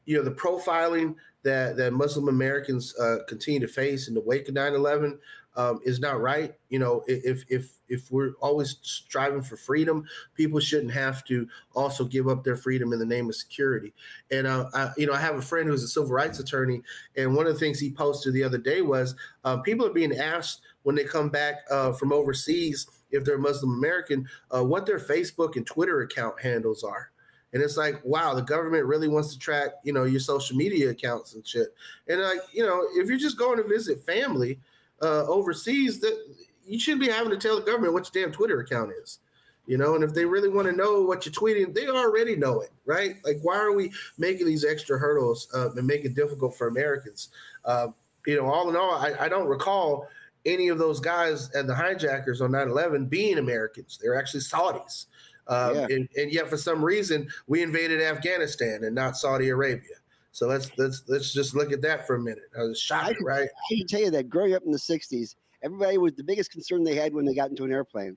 [0.06, 1.14] you know, the profiling
[1.46, 5.18] that, that Muslim Americans uh, continue to face in the wake of 9 11
[5.56, 6.52] um, is not right.
[6.68, 12.04] You know, if, if, if we're always striving for freedom, people shouldn't have to also
[12.04, 13.94] give up their freedom in the name of security.
[14.30, 16.82] And, uh, I, you know, I have a friend who's a civil rights attorney,
[17.16, 20.16] and one of the things he posted the other day was uh, people are being
[20.16, 24.98] asked when they come back uh, from overseas, if they're Muslim American, uh, what their
[24.98, 27.12] Facebook and Twitter account handles are.
[27.52, 30.90] And it's like, wow, the government really wants to track, you know, your social media
[30.90, 31.68] accounts and shit.
[32.08, 34.58] And like, you know, if you're just going to visit family
[35.00, 36.18] uh, overseas, that
[36.66, 39.20] you shouldn't be having to tell the government what your damn Twitter account is.
[39.66, 42.60] You know, and if they really want to know what you're tweeting, they already know
[42.60, 43.16] it, right?
[43.24, 47.30] Like, why are we making these extra hurdles uh, and make it difficult for Americans?
[47.64, 47.88] Uh,
[48.26, 50.08] you know, all in all, I, I don't recall
[50.44, 53.98] any of those guys and the hijackers on 9-11 being Americans.
[54.00, 55.06] They're actually Saudis.
[55.48, 55.86] Um, Yeah.
[55.90, 59.94] and, and yet for some reason we invaded Afghanistan and not Saudi Arabia.
[60.32, 62.50] So let's let's let's just look at that for a minute.
[62.58, 63.48] I was I shocked, can- right?
[63.70, 66.84] I can tell you that growing up in the '60s, everybody was the biggest concern
[66.84, 68.16] they had when they got into an airplane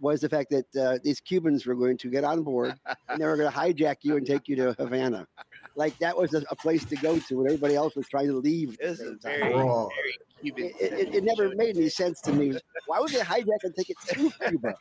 [0.00, 2.74] was the fact that uh, these Cubans were going to get on board
[3.08, 5.28] and they were going to hijack you and take you to Havana.
[5.74, 8.36] Like that was a, a place to go to when everybody else was trying to
[8.36, 8.76] leave.
[8.78, 9.90] This is same very, Wrong.
[9.96, 10.72] very Cuban.
[10.80, 12.54] It, it, it never made any sense to me.
[12.86, 14.74] Why would they hijack and take it to Cuba?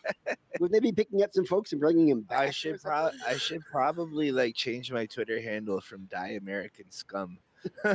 [0.59, 2.39] Would they be picking up some folks and bringing them back?
[2.39, 7.37] I should pro- I should probably like change my Twitter handle from Die American Scum.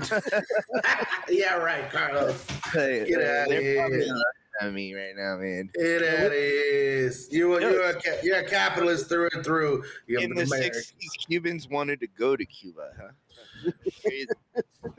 [1.28, 2.47] yeah, right, Carlos.
[2.72, 4.14] Hey, Get uh, outta here.
[4.61, 5.71] Laughing at me right now, man.
[5.75, 6.03] It
[6.33, 7.29] is.
[7.31, 7.71] You are No.
[7.71, 9.85] you're a you're a capitalist through and through.
[10.07, 10.73] You're In an the American.
[10.75, 13.71] sixties, Cubans wanted to go to Cuba, huh?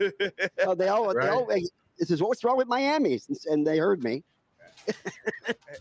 [0.66, 1.24] Oh, they all, Right.
[1.26, 1.46] they all,
[1.98, 4.22] this is what's wrong with Miami, and they heard me.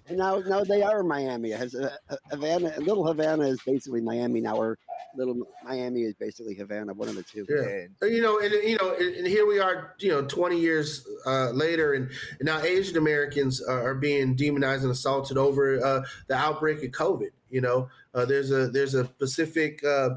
[0.07, 1.51] And now, now they are Miami.
[1.51, 1.95] Has uh,
[2.31, 4.77] Havana, Little Havana is basically Miami now, or
[5.15, 6.93] Little Miami is basically Havana.
[6.93, 7.45] One of the two.
[7.49, 8.07] Yeah.
[8.07, 11.51] You know, and you know, and, and here we are, you know, 20 years uh,
[11.51, 16.35] later, and, and now Asian Americans are, are being demonized and assaulted over uh, the
[16.35, 17.29] outbreak of COVID.
[17.49, 20.09] You know, uh, there's a there's a specific uh,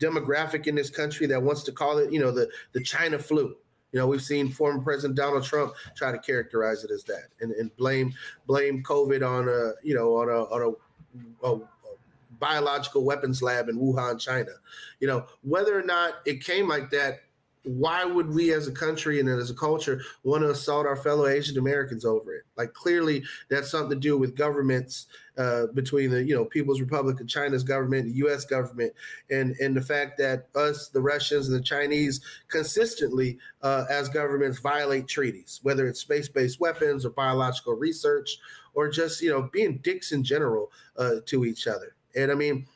[0.00, 3.54] demographic in this country that wants to call it, you know, the the China flu.
[3.92, 7.52] You know, we've seen former President Donald Trump try to characterize it as that, and,
[7.52, 8.14] and blame
[8.46, 10.76] blame COVID on a you know on a on
[11.42, 11.60] a, a
[12.38, 14.52] biological weapons lab in Wuhan, China.
[14.98, 17.20] You know, whether or not it came like that,
[17.64, 21.26] why would we as a country and as a culture want to assault our fellow
[21.26, 22.44] Asian Americans over it?
[22.56, 25.06] Like clearly that's something to do with governments
[25.36, 28.44] uh, between the you know People's Republic of China's government, the U.S.
[28.44, 28.92] government,
[29.30, 34.58] and and the fact that us, the Russians and the Chinese, consistently uh, as governments
[34.58, 38.38] violate treaties, whether it's space-based weapons or biological research
[38.74, 41.94] or just you know being dicks in general uh, to each other.
[42.16, 42.66] And I mean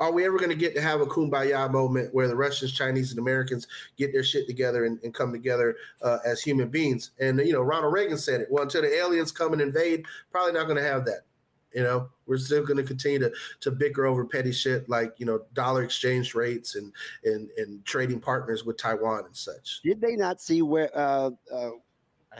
[0.00, 3.10] are we ever going to get to have a kumbaya moment where the Russians, Chinese,
[3.10, 7.10] and Americans get their shit together and, and come together uh, as human beings?
[7.20, 8.48] And you know, Ronald Reagan said it.
[8.50, 11.22] Well, until the aliens come and invade, probably not going to have that.
[11.74, 15.26] You know, we're still going to continue to to bicker over petty shit like you
[15.26, 16.92] know dollar exchange rates and
[17.24, 19.80] and and trading partners with Taiwan and such.
[19.82, 21.70] Did they not see where uh, uh,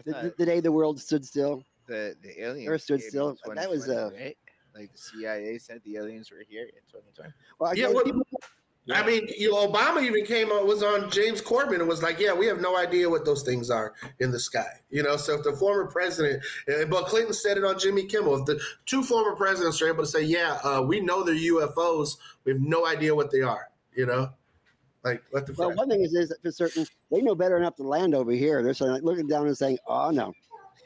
[0.05, 1.63] the, the, day the world stood still?
[1.87, 3.37] The the aliens Earth stood still.
[3.55, 4.37] That was uh, right?
[4.79, 7.33] Like the CIA said the aliens were here in 2020.
[7.59, 8.22] Well, yeah, well, people,
[8.85, 9.01] yeah.
[9.01, 12.20] I mean, you know, Obama even came on was on James Corden and was like,
[12.20, 15.35] "Yeah, we have no idea what those things are in the sky." You know, so
[15.35, 16.43] if the former president,
[16.89, 20.09] but Clinton said it on Jimmy Kimmel, if the two former presidents are able to
[20.09, 24.07] say, "Yeah, uh, we know they're UFOs, we have no idea what they are," you
[24.07, 24.31] know,
[25.03, 25.55] like what the.
[25.55, 28.31] Well, one thing is, is that for certain, they know better enough to land over
[28.31, 28.62] here.
[28.62, 30.33] They're saying, like, looking down and saying, "Oh no."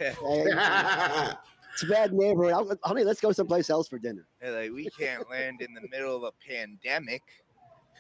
[1.72, 2.52] it's a bad neighborhood.
[2.52, 4.26] I'll, honey, let's go someplace else for dinner.
[4.42, 7.22] like we can't land in the middle of a pandemic.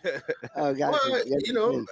[0.56, 0.92] oh, God.
[0.92, 1.84] Well, you know,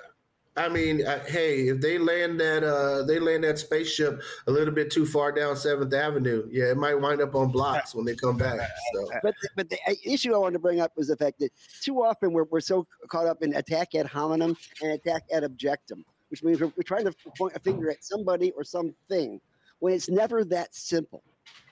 [0.56, 4.74] I mean, uh, hey, if they land that uh, they land that spaceship a little
[4.74, 8.16] bit too far down Seventh Avenue, yeah, it might wind up on blocks when they
[8.16, 8.68] come back.
[8.94, 9.08] So.
[9.22, 11.50] But the, but the issue I wanted to bring up was the fact that
[11.80, 16.04] too often we're, we're so caught up in attack ad hominem and attack ad objectum,
[16.28, 19.40] which means we're, we're trying to point a finger at somebody or something
[19.78, 21.22] when it's never that simple.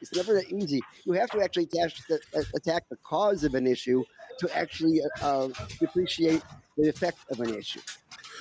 [0.01, 0.81] It's never that easy.
[1.05, 2.21] You have to actually attack the,
[2.55, 4.05] attack the cause of an issue
[4.39, 5.49] to actually uh,
[5.83, 6.43] appreciate
[6.77, 7.81] the effect of an issue.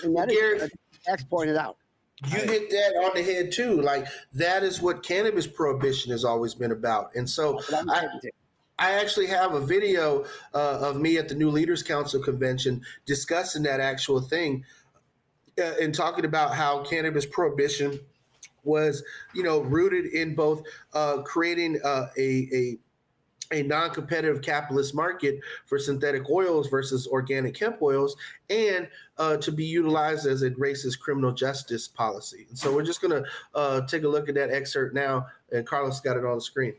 [0.04, 0.72] And that Gary, is,
[1.08, 1.78] Max pointed out.
[2.26, 3.82] You hit that on the head too.
[3.82, 7.12] Like that is what cannabis prohibition has always been about.
[7.16, 8.08] And so I,
[8.78, 13.64] I actually have a video uh, of me at the New Leaders Council convention discussing
[13.64, 14.66] that actual thing
[15.60, 18.00] uh, and talking about how cannabis prohibition–
[18.64, 19.04] was,
[19.34, 22.78] you know, rooted in both uh, creating uh, a, a
[23.52, 28.18] a non-competitive capitalist market for synthetic oils versus organic hemp oils
[28.50, 32.46] and uh, to be utilized as a racist criminal justice policy.
[32.50, 35.66] And so we're just going to uh, take a look at that excerpt now and
[35.66, 36.74] carlos got it on the screen.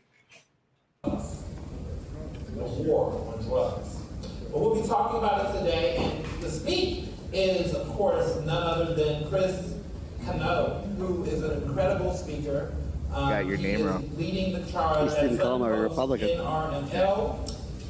[1.03, 1.09] The
[2.55, 3.99] war on drugs
[4.51, 8.95] but we'll be talking about it today and to speak is of course none other
[8.95, 9.75] than chris
[10.31, 12.73] Cano, who is an incredible speaker.
[13.13, 14.09] Um, got your name wrong.
[14.17, 15.11] Leading the charge.
[15.13, 16.29] He didn't call him a Republican.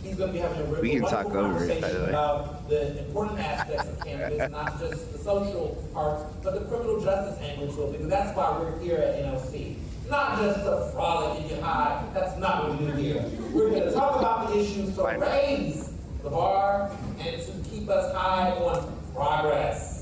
[0.02, 2.10] He's going to be having a we can talk over it, by the way.
[2.10, 7.38] About the important aspects of cannabis, not just the social parts, but the criminal justice
[7.44, 9.76] angle to it, because that's why we're here at NLC.
[10.10, 12.04] Not just to frolic and get high.
[12.14, 13.26] That's not what we do here.
[13.52, 15.92] We're here to talk about the issues to raise
[16.24, 19.99] the bar and to keep us high on progress.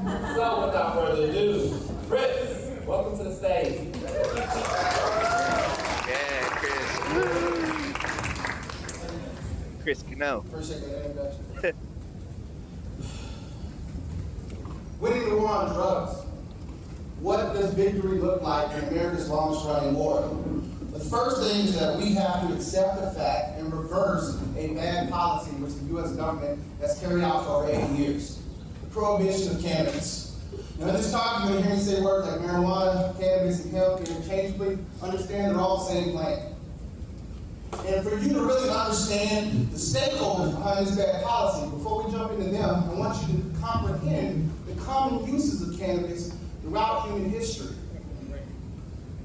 [0.00, 1.78] So without further ado,
[2.08, 3.94] Chris, welcome to the stage.
[6.08, 7.02] Yeah, Chris.
[9.82, 10.38] Chris Cano.
[10.38, 11.44] Appreciate that introduction.
[15.00, 16.24] Winning the war on drugs.
[17.20, 20.34] What does victory look like in America's longest running war?
[20.94, 25.10] The first thing is that we have to accept the fact and reverse a bad
[25.10, 26.12] policy which the U.S.
[26.12, 28.39] government has carried out for over 80 years
[28.90, 30.38] prohibition of cannabis.
[30.78, 33.74] Now, in this talk, you're going to hear me say words like marijuana, cannabis, and
[33.74, 34.78] hemp interchangeably.
[35.02, 36.54] Understand they're all the same plant.
[37.86, 42.32] And for you to really understand the stakeholders behind this bad policy, before we jump
[42.32, 47.76] into them, I want you to comprehend the common uses of cannabis throughout human history.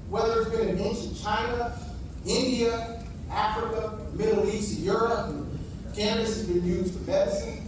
[0.09, 1.77] Whether it's been in ancient China,
[2.25, 5.33] India, Africa, Middle East, Europe,
[5.95, 7.64] cannabis has been used for medicine,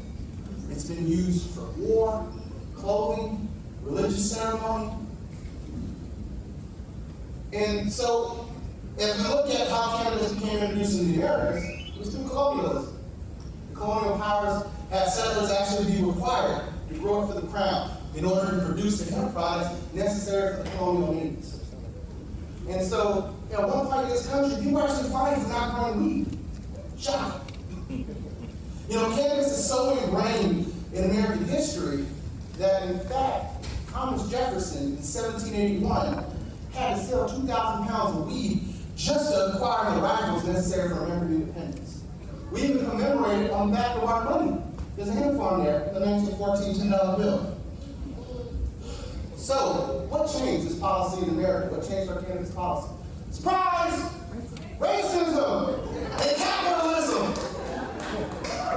[0.78, 2.28] it's been used for war,
[2.75, 3.49] clothing,
[3.82, 4.93] religious ceremony.
[7.51, 8.47] And so,
[8.99, 12.95] if we look at how cannabis became introduced in the Americas, it was through colonialism.
[13.71, 18.23] The colonial powers had settlers actually be required to grow it for the crown in
[18.23, 21.59] order to produce the hemp products necessary for the colonial needs.
[22.69, 26.38] And so, at one point in this country, people actually fighting for not growing weed.
[26.99, 27.47] Shock.
[28.89, 32.05] You know, cannabis is so ingrained in American history
[32.57, 36.23] that, in fact, Thomas Jefferson in 1781
[36.73, 38.63] had to sell 2,000 pounds of weed
[38.95, 42.01] just to acquire the rifles necessary for American independence.
[42.51, 44.61] We even commemorate it on back of our money.
[44.95, 47.57] There's a hemp farm there, the 1914 $10 bill.
[49.35, 51.75] So, what changed this policy in America?
[51.75, 52.89] What changed our cannabis policy?
[53.31, 54.13] Surprise!
[54.79, 55.88] Racism.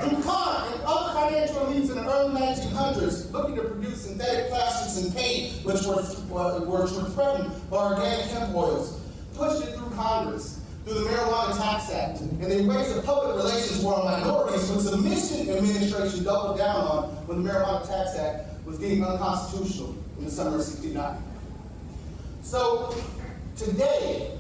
[0.02, 5.14] DuPont and other financial elites in the early 1900s looking to produce synthetic plastics and
[5.14, 9.00] paint, which were, uh, which were threatened by organic hemp oils,
[9.34, 12.20] pushed it through Congress through the Marijuana Tax Act.
[12.20, 16.76] And they waged a public relations war on minorities, which the Michigan administration doubled down
[16.76, 21.22] on when the Marijuana Tax Act was deemed unconstitutional in the summer of 69.
[22.42, 22.94] So
[23.56, 24.38] today,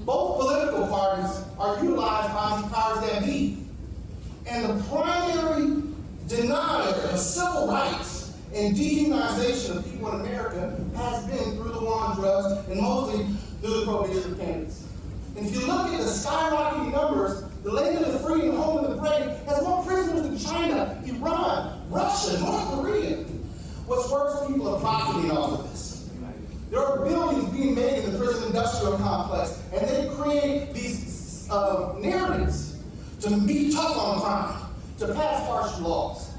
[0.00, 3.63] both political parties are utilized by these powers that be.
[4.46, 5.82] And the primary
[6.28, 12.00] denier of civil rights and dehumanization of people in America has been through the war
[12.00, 13.26] on drugs and mostly
[13.60, 14.86] through the prohibition of cannabis.
[15.36, 18.56] And if you look at the skyrocketing numbers, the land of the free and the
[18.56, 23.16] home of the brave has more prisoners than China, Iran, Russia, North Korea.
[23.86, 26.08] What's worse, people are profiting off of this.
[26.70, 31.94] There are billions being made in the prison industrial complex, and they create these uh,
[31.98, 32.73] narratives
[33.30, 34.60] to be tough on crime,
[34.98, 36.30] to pass harsh laws.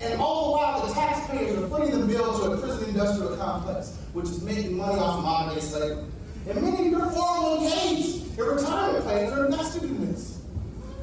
[0.00, 3.96] And all the while, the taxpayers are footing the bill to a prison industrial complex,
[4.12, 6.04] which is making money off of modern day slavery.
[6.48, 10.40] And many of your 401ks, your retirement plans are invested in this.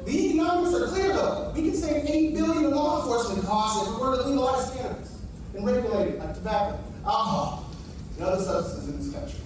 [0.04, 1.52] The economics are clear though.
[1.54, 5.18] We can save 8 billion in law enforcement costs if we were to legalize cannabis
[5.54, 7.70] and regulate it like tobacco, alcohol,
[8.16, 9.41] and other substances in this country.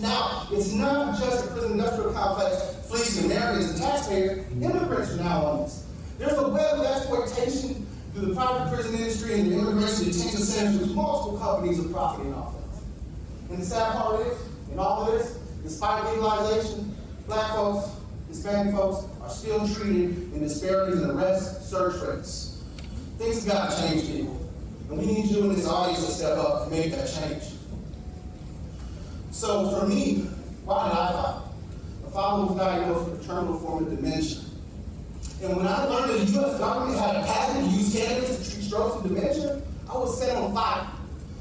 [0.00, 2.76] Now, it's not just the prison industrial complex
[3.24, 4.46] Americans and taxpayers.
[4.52, 5.86] Immigrants are now on this.
[6.18, 10.80] There's a web of exploitation through the private prison industry and the immigration detention centers
[10.80, 13.50] which multiple companies are profiting off of.
[13.50, 14.38] And the sad part is,
[14.72, 17.90] in all of this, despite legalization, black folks,
[18.28, 22.62] Hispanic folks are still treated in disparities in arrest, search rates.
[23.18, 24.40] Things have got to change, people.
[24.90, 27.42] And we need you in this audience to step up and make that change.
[29.36, 30.30] So for me,
[30.64, 31.54] why did I file?
[32.04, 34.38] My father was diagnosed with a terminal form of dementia.
[35.42, 36.58] And when I learned that the U.S.
[36.58, 39.60] government had a patent to use cannabis to treat strokes and dementia,
[39.90, 40.86] I was set on fire.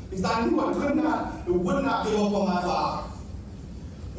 [0.09, 3.09] Because I knew I could not, it would not give up on my father.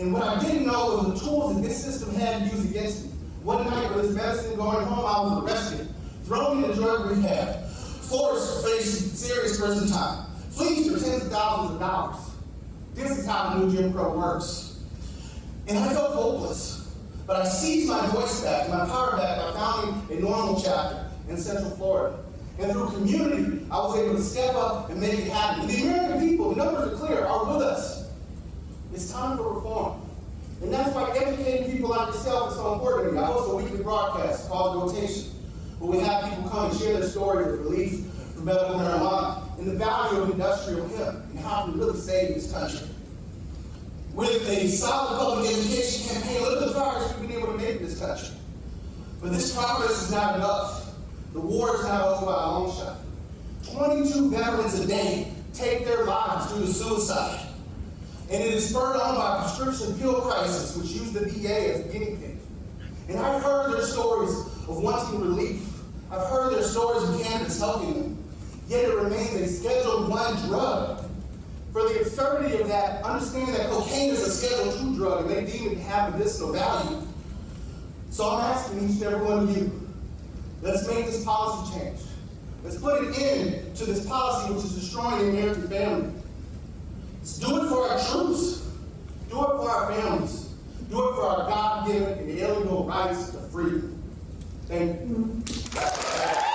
[0.01, 3.05] And what I didn't know was the tools that this system had to use against
[3.05, 3.11] me.
[3.43, 5.89] One night with this medicine going home, I was arrested,
[6.25, 11.73] thrown into drug rehab, forced to face serious prison time, fleeced for tens of thousands
[11.73, 12.26] of dollars.
[12.97, 14.81] This is how the new Jim Crow works.
[15.69, 16.95] And I felt hopeless.
[17.27, 21.37] But I seized my voice back, my power back by founding a NORML chapter in
[21.37, 22.19] Central Florida.
[22.59, 25.63] And through community, I was able to step up and make it happen.
[25.63, 28.09] And the American people, the numbers are clear, are with us.
[28.95, 30.01] It's time for reform.
[30.63, 33.19] And that's why educating people like yourself is so important to me.
[33.19, 35.33] I host a weekly broadcast called Rotation,
[35.81, 39.67] where we have people come and share their stories of relief from medical marijuana and
[39.67, 42.87] the value of industrial hemp and how can really save this country.
[44.15, 47.77] With a solid public education campaign, look at the progress we've been able to make
[47.77, 48.29] in this country.
[49.21, 50.95] But this progress is not enough.
[51.33, 52.97] The war is not over by a long shot.
[53.73, 57.47] 22 veterans a day take their lives due to suicide.
[58.31, 61.89] And it is spurred on by prescription pill crisis, which used the VA as a
[61.93, 62.39] guinea pig.
[63.09, 64.35] And I've heard their stories
[64.69, 65.63] of wanting relief.
[66.11, 68.25] I've heard their stories of cannabis helping them.
[68.69, 71.05] Yet it remains a Schedule One drug.
[71.73, 75.53] For the absurdity of that, understand that cocaine is a Schedule Two drug, and they
[75.53, 77.03] deem it to have medicinal value.
[78.11, 79.89] So I'm asking each and every one of you,
[80.63, 82.01] let's make this policy change.
[82.65, 86.13] Let's put an end to this policy which is destroying the American family.
[87.19, 88.69] Let's do it for our troops.
[89.29, 90.49] Do it for our families.
[90.89, 94.03] Do it for our God-given and inalienable rights to freedom.
[94.67, 95.07] Thank you.
[95.07, 96.46] Mm-hmm.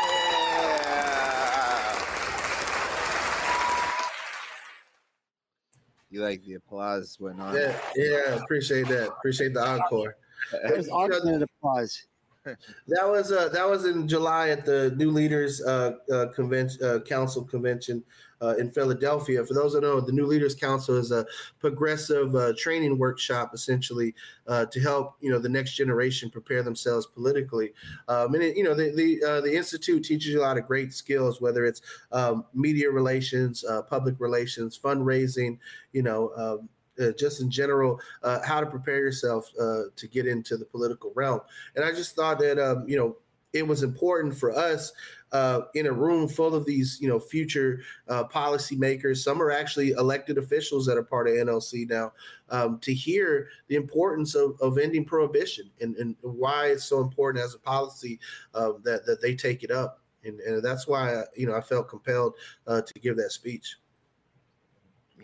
[6.12, 7.56] You like the applause went on.
[7.56, 9.08] Yeah, yeah, appreciate that.
[9.08, 10.18] Appreciate the encore.
[10.52, 12.06] There's alternate applause.
[12.44, 17.00] That was uh, that was in July at the New Leaders uh, uh, Convention uh,
[17.00, 18.04] Council convention
[18.42, 19.46] uh, in Philadelphia.
[19.46, 21.26] For those that know, the New Leaders Council is a
[21.60, 24.16] progressive uh, training workshop, essentially,
[24.48, 27.74] uh, to help you know the next generation prepare themselves politically.
[28.08, 30.66] Um, and it, you know, the the, uh, the institute teaches you a lot of
[30.66, 31.82] great skills, whether it's
[32.12, 35.58] um, media relations, uh, public relations, fundraising.
[35.94, 36.32] You know.
[36.36, 36.70] Um,
[37.02, 41.12] uh, just in general, uh, how to prepare yourself uh, to get into the political
[41.16, 41.40] realm.
[41.76, 43.18] And I just thought that, um, you know,
[43.54, 44.94] it was important for us
[45.32, 49.18] uh, in a room full of these, you know, future uh, policymakers.
[49.18, 52.12] Some are actually elected officials that are part of NLC now.
[52.50, 57.44] Um, to hear the importance of, of ending prohibition and, and why it's so important
[57.46, 58.20] as a policy
[58.54, 61.88] uh, that that they take it up, and, and that's why you know I felt
[61.88, 62.36] compelled
[62.68, 63.78] uh, to give that speech.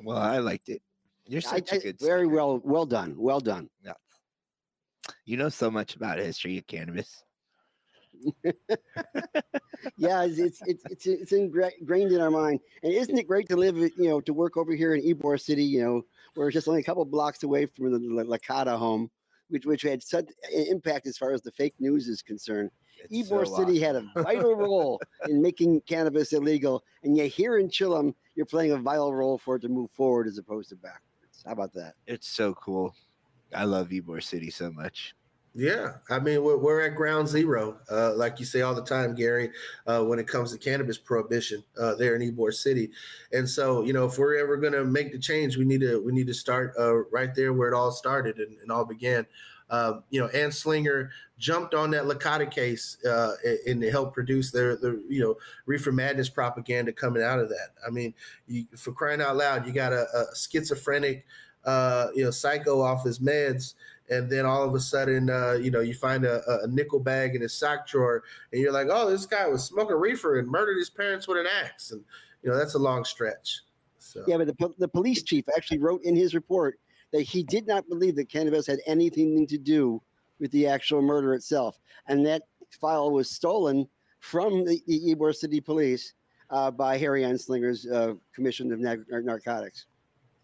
[0.04, 0.82] Well, I liked it.
[1.26, 2.36] You're such a I- good very speaker.
[2.36, 3.70] well, well done, well done.
[3.84, 3.94] Yeah.
[5.26, 7.24] You know so much about history of cannabis.
[9.98, 12.60] Yeah, it's it's it's it's, ingrained in our mind.
[12.84, 15.64] And isn't it great to live, you know, to work over here in Ybor City,
[15.64, 16.02] you know,
[16.36, 19.10] where it's just only a couple blocks away from the La- Licata home,
[19.50, 22.72] which which had such an impact as far as the fake news is concerned.
[23.00, 27.58] It's Ybor so City had a vital role in making cannabis illegal, and yet here
[27.58, 30.76] in Chillum, you're playing a vital role for it to move forward as opposed to
[30.76, 31.44] backwards.
[31.46, 31.94] How about that?
[32.08, 32.94] It's so cool.
[33.56, 35.16] I love Ybor City so much.
[35.58, 39.16] Yeah, I mean we're, we're at ground zero, uh, like you say all the time,
[39.16, 39.50] Gary,
[39.88, 42.92] uh, when it comes to cannabis prohibition uh, there in Ybor City,
[43.34, 46.00] and so you know if we're ever going to make the change, we need to
[46.00, 49.26] we need to start uh, right there where it all started and, and all began.
[49.72, 53.34] Um, you know, Anslinger jumped on that Licata case uh,
[53.66, 57.70] and to help produce their the you know reefer madness propaganda coming out of that.
[57.86, 58.14] I mean,
[58.46, 61.26] you, for crying out loud, you got a, a schizophrenic,
[61.66, 63.74] uh, you know, psycho off his meds
[64.10, 67.36] and then all of a sudden, uh, you know, you find a, a nickel bag
[67.36, 70.78] in his sock drawer, and you're like, "Oh, this guy was smoking reefer and murdered
[70.78, 72.04] his parents with an axe," and
[72.42, 73.62] you know that's a long stretch.
[73.98, 76.80] So Yeah, but the, the police chief actually wrote in his report
[77.12, 80.02] that he did not believe that cannabis had anything to do
[80.40, 81.80] with the actual murder itself.
[82.08, 83.88] And that file was stolen
[84.20, 86.14] from the, the Ybor City Police
[86.50, 89.86] uh, by Harry Anslinger's uh, Commission of Nar- Narcotics.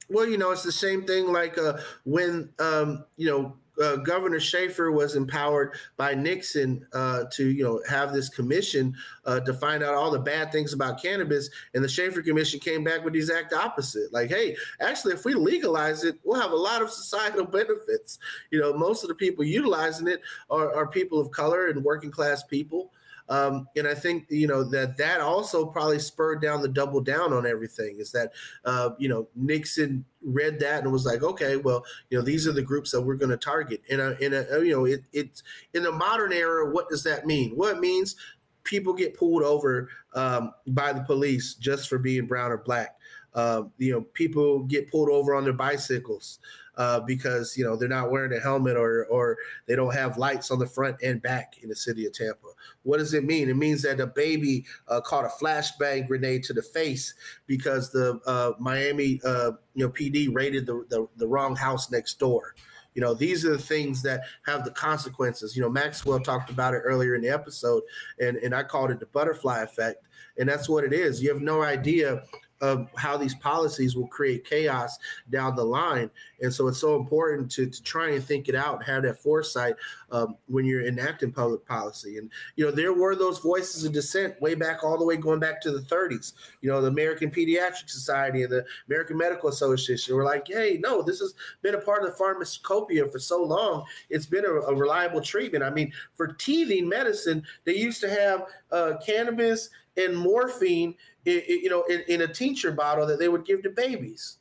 [0.09, 4.39] Well, you know, it's the same thing like uh, when, um, you know, uh, Governor
[4.39, 8.95] Shafer was empowered by Nixon uh, to, you know, have this commission
[9.25, 11.49] uh, to find out all the bad things about cannabis.
[11.73, 14.13] And the Shafer Commission came back with the exact opposite.
[14.13, 18.19] Like, hey, actually, if we legalize it, we'll have a lot of societal benefits.
[18.51, 22.11] You know, most of the people utilizing it are, are people of color and working
[22.11, 22.91] class people.
[23.29, 27.33] Um, and I think you know that that also probably spurred down the double down
[27.33, 27.99] on everything.
[27.99, 28.31] Is that
[28.65, 32.51] uh, you know Nixon read that and was like, okay, well, you know these are
[32.51, 33.81] the groups that we're going to target.
[33.87, 35.43] In a in a you know it it's
[35.73, 36.69] in the modern era.
[36.69, 37.53] What does that mean?
[37.55, 38.15] Well, it means
[38.63, 42.97] people get pulled over um, by the police just for being brown or black.
[43.33, 46.39] Uh, you know, people get pulled over on their bicycles
[46.77, 50.51] uh, because you know they're not wearing a helmet or or they don't have lights
[50.51, 52.47] on the front and back in the city of Tampa.
[52.83, 53.49] What does it mean?
[53.49, 57.13] It means that a baby uh, caught a flashbang grenade to the face
[57.47, 62.19] because the uh, Miami uh, you know PD raided the, the the wrong house next
[62.19, 62.55] door.
[62.95, 65.55] You know, these are the things that have the consequences.
[65.55, 67.83] You know, Maxwell talked about it earlier in the episode,
[68.19, 70.05] and, and I called it the butterfly effect.
[70.37, 71.21] And that's what it is.
[71.21, 72.23] You have no idea
[72.63, 74.97] of how these policies will create chaos
[75.29, 76.09] down the line.
[76.41, 79.75] And so it's so important to, to try and think it out have that foresight
[80.11, 82.17] um, when you're enacting public policy.
[82.17, 85.41] And, you know, there were those voices of dissent way back, all the way going
[85.41, 86.33] back to the 30s.
[86.61, 91.01] You know, the American Pediatric Society and the American Medical Association were like, hey, no,
[91.01, 91.33] this has
[91.63, 93.83] been a part of the pharmacopoeia for so long.
[94.09, 95.65] It's been a, a reliable treatment.
[95.65, 100.95] I mean, for teething medicine, they used to have uh, cannabis and morphine,
[101.27, 104.37] i- i- you know, in, in a tincture bottle that they would give to babies.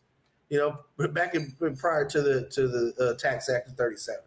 [0.51, 4.21] You know, back in prior to the to the uh, Tax Act of '37.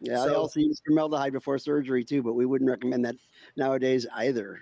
[0.00, 3.16] Yeah, I So- also used formaldehyde before surgery too, but we wouldn't recommend that
[3.56, 4.60] nowadays either.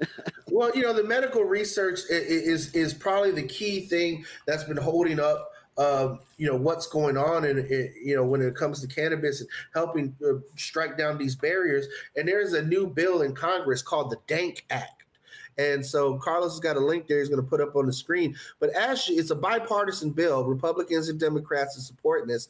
[0.48, 4.64] Well, you know, the medical research i- i- is is probably the key thing that's
[4.64, 5.48] been holding up.
[5.78, 9.48] Um, you know what's going on, and you know when it comes to cannabis and
[9.72, 11.86] helping uh, strike down these barriers.
[12.16, 15.01] And there's a new bill in Congress called the Dank Act.
[15.58, 17.92] And so Carlos has got a link there he's going to put up on the
[17.92, 18.34] screen.
[18.60, 20.44] But Asher, it's a bipartisan bill.
[20.44, 22.48] Republicans and Democrats are supporting this.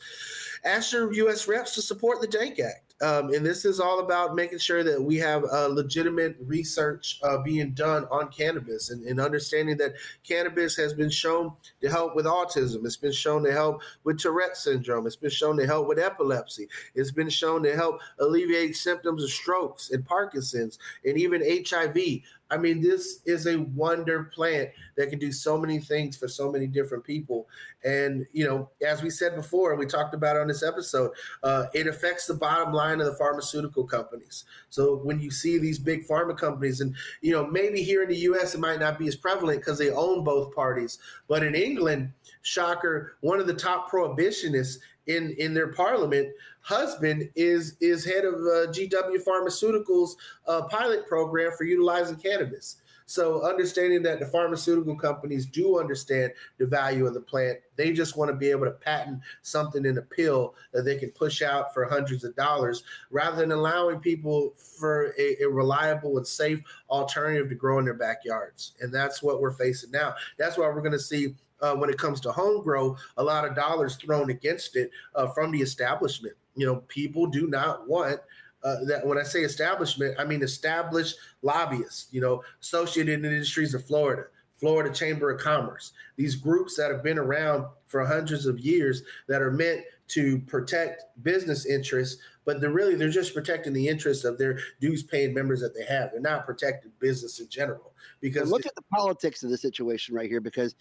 [0.65, 1.49] Ask your U.S.
[1.49, 2.93] reps to support the Dank Act.
[3.03, 7.39] Um, and this is all about making sure that we have uh, legitimate research uh,
[7.39, 12.27] being done on cannabis and, and understanding that cannabis has been shown to help with
[12.27, 12.85] autism.
[12.85, 15.05] It's been shown to help with Tourette syndrome.
[15.09, 16.69] It's been shown to help with epilepsy.
[16.95, 22.23] It's been shown to help alleviate symptoms of strokes and Parkinson's and even HIV.
[22.53, 26.53] I mean, this is a wonder plant that can do so many things for so
[26.53, 27.49] many different people.
[27.83, 31.87] And, you know, as we said before, we talked about on this episode, uh, it
[31.87, 34.45] affects the bottom line of the pharmaceutical companies.
[34.69, 38.19] So when you see these big pharma companies, and, you know, maybe here in the
[38.19, 40.99] US it might not be as prevalent because they own both parties,
[41.29, 46.29] but in England, shocker, one of the top prohibitionists in in their parliament
[46.61, 50.11] husband is is head of uh, GW Pharmaceuticals
[50.47, 52.77] uh, pilot program for utilizing cannabis.
[53.05, 58.17] So understanding that the pharmaceutical companies do understand the value of the plant, they just
[58.17, 61.75] want to be able to patent something in a pill that they can push out
[61.75, 67.51] for hundreds of dollars, rather than allowing people for a, a reliable and safe alternative
[67.51, 68.73] to grow in their backyards.
[68.81, 70.15] And that's what we're facing now.
[70.39, 73.47] That's why we're going to see uh, when it comes to home grow, a lot
[73.47, 76.35] of dollars thrown against it uh, from the establishment.
[76.57, 78.21] You know, people do not want
[78.65, 83.85] uh, that when I say establishment, I mean established lobbyists, you know, Associated Industries of
[83.85, 89.03] Florida, Florida Chamber of Commerce, these groups that have been around for hundreds of years
[89.27, 94.25] that are meant to protect business interests, but they're really they're just protecting the interests
[94.25, 96.11] of their dues paying members that they have.
[96.13, 97.93] They're not protecting business in general.
[98.21, 100.75] Because look at the politics of the situation right here, because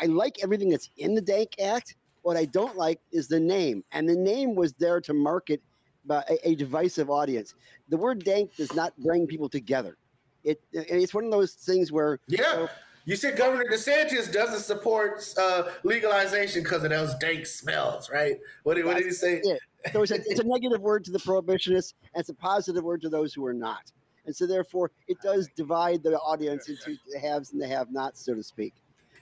[0.00, 1.96] I like everything that's in the Dank Act.
[2.22, 5.62] What I don't like is the name, and the name was there to market
[6.10, 7.54] a, a divisive audience.
[7.88, 9.96] The word dank does not bring people together.
[10.44, 12.38] It it's one of those things where yeah.
[12.38, 12.68] You, know,
[13.06, 18.36] you said Governor DeSantis doesn't support uh, legalization because of those dank smells, right?
[18.64, 19.40] What did, what did he say?
[19.42, 19.60] It.
[19.92, 23.00] So it's a, it's a negative word to the prohibitionists, and it's a positive word
[23.02, 23.90] to those who are not.
[24.26, 28.34] And so, therefore, it does divide the audience into the haves and the have-nots, so
[28.34, 28.74] to speak.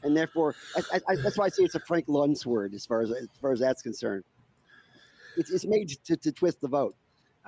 [0.02, 3.02] And therefore, I, I, that's why I say it's a Frank Luntz word, as far
[3.02, 4.24] as as far as that's concerned
[5.36, 6.94] it's, it's made to, to twist the vote.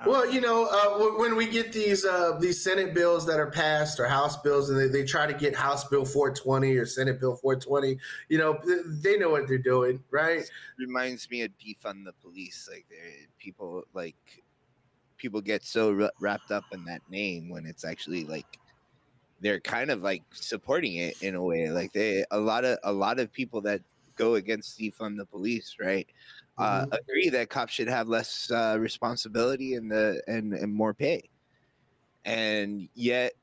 [0.05, 3.99] Well, you know, uh, when we get these uh, these Senate bills that are passed
[3.99, 7.35] or House bills, and they, they try to get House Bill 420 or Senate Bill
[7.35, 7.97] 420,
[8.29, 10.39] you know, they know what they're doing, right?
[10.39, 12.69] This reminds me of defund the police.
[12.71, 12.85] Like,
[13.39, 14.43] people like
[15.17, 18.59] people get so wrapped up in that name when it's actually like
[19.41, 21.69] they're kind of like supporting it in a way.
[21.69, 23.81] Like they a lot of a lot of people that
[24.15, 26.07] go against defund the police, right?
[26.57, 26.93] Uh, mm-hmm.
[26.93, 31.29] agree that cops should have less uh, responsibility and the and, and more pay,
[32.25, 33.33] and yet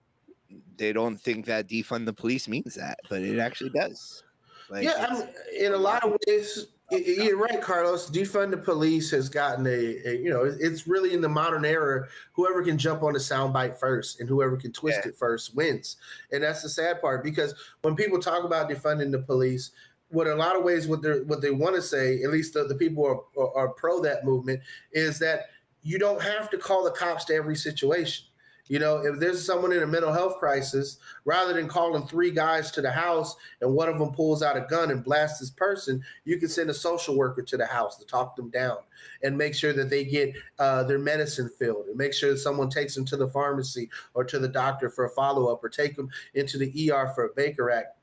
[0.77, 4.23] they don't think that defund the police means that, but it actually does.
[4.71, 8.11] Like, yeah, I mean, in a lot of ways, you're right, Carlos.
[8.11, 9.71] Defund the police has gotten a,
[10.07, 12.07] a, you know, it's really in the modern era.
[12.33, 15.11] Whoever can jump on the soundbite first and whoever can twist yeah.
[15.11, 15.97] it first wins,
[16.33, 19.71] and that's the sad part because when people talk about defunding the police,
[20.15, 22.65] what a lot of ways what they what they want to say, at least the,
[22.65, 24.61] the people are, are, are pro that movement,
[24.93, 25.47] is that
[25.83, 28.25] you don't have to call the cops to every situation.
[28.69, 30.97] You know, if there's someone in a mental health crisis,
[31.27, 34.63] rather than calling three guys to the house and one of them pulls out a
[34.63, 38.07] gun and blasts this person, you can send a social worker to the house to
[38.07, 38.79] talk them down
[39.23, 42.71] and make sure that they get uh, their medicine filled and make sure that someone
[42.71, 45.95] takes them to the pharmacy or to the doctor for a follow up or take
[45.95, 47.99] them into the ER for a Baker Act.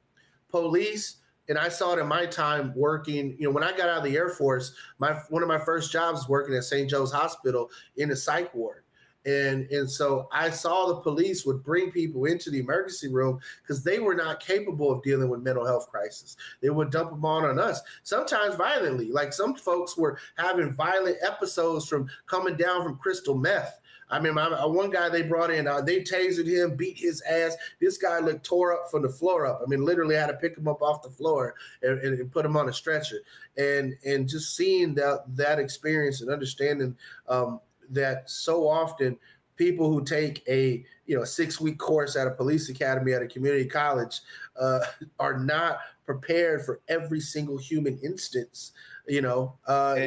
[0.50, 1.21] Police
[1.52, 3.36] and I saw it in my time working.
[3.38, 5.92] You know, when I got out of the Air Force, my one of my first
[5.92, 6.90] jobs was working at St.
[6.90, 8.84] Joe's Hospital in the psych ward.
[9.26, 13.84] And and so I saw the police would bring people into the emergency room because
[13.84, 16.38] they were not capable of dealing with mental health crisis.
[16.62, 19.12] They would dump them on on us, sometimes violently.
[19.12, 23.81] Like some folks were having violent episodes from coming down from crystal meth
[24.12, 27.22] I mean, my, uh, one guy they brought in, uh, they tasered him, beat his
[27.22, 27.56] ass.
[27.80, 29.62] This guy looked tore up from the floor up.
[29.64, 32.46] I mean, literally had to pick him up off the floor and, and, and put
[32.46, 33.20] him on a stretcher.
[33.58, 36.96] And and just seeing that that experience and understanding
[37.28, 39.18] um, that so often
[39.56, 43.28] people who take a you know six week course at a police academy at a
[43.28, 44.22] community college
[44.60, 44.80] uh,
[45.20, 48.72] are not prepared for every single human instance
[49.08, 49.98] you know, uh,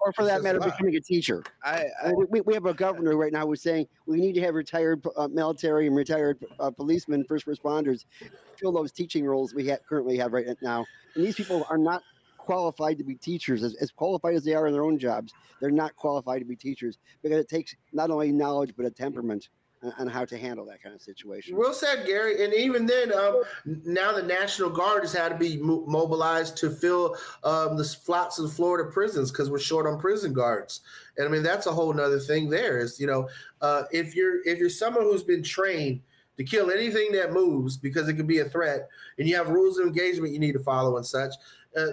[0.00, 1.42] or for that matter, becoming a teacher.
[1.64, 4.54] I, I we, we have a governor right now who's saying we need to have
[4.54, 8.04] retired uh, military and retired uh, policemen, first responders,
[8.56, 10.84] fill those teaching roles we ha- currently have right now.
[11.14, 12.02] And these people are not
[12.38, 15.34] qualified to be teachers, as, as qualified as they are in their own jobs.
[15.60, 19.48] They're not qualified to be teachers because it takes not only knowledge but a temperament
[19.98, 21.56] on how to handle that kind of situation.
[21.56, 22.44] Well said, Gary.
[22.44, 27.16] And even then, um, now the National Guard has had to be mobilized to fill
[27.44, 30.80] um, the slots of Florida prisons because we're short on prison guards.
[31.16, 32.48] And I mean, that's a whole nother thing.
[32.48, 33.28] There is, you know,
[33.60, 36.00] uh, if you're if you're someone who's been trained
[36.36, 39.78] to kill anything that moves because it could be a threat, and you have rules
[39.78, 41.34] of engagement you need to follow and such.
[41.76, 41.88] Uh,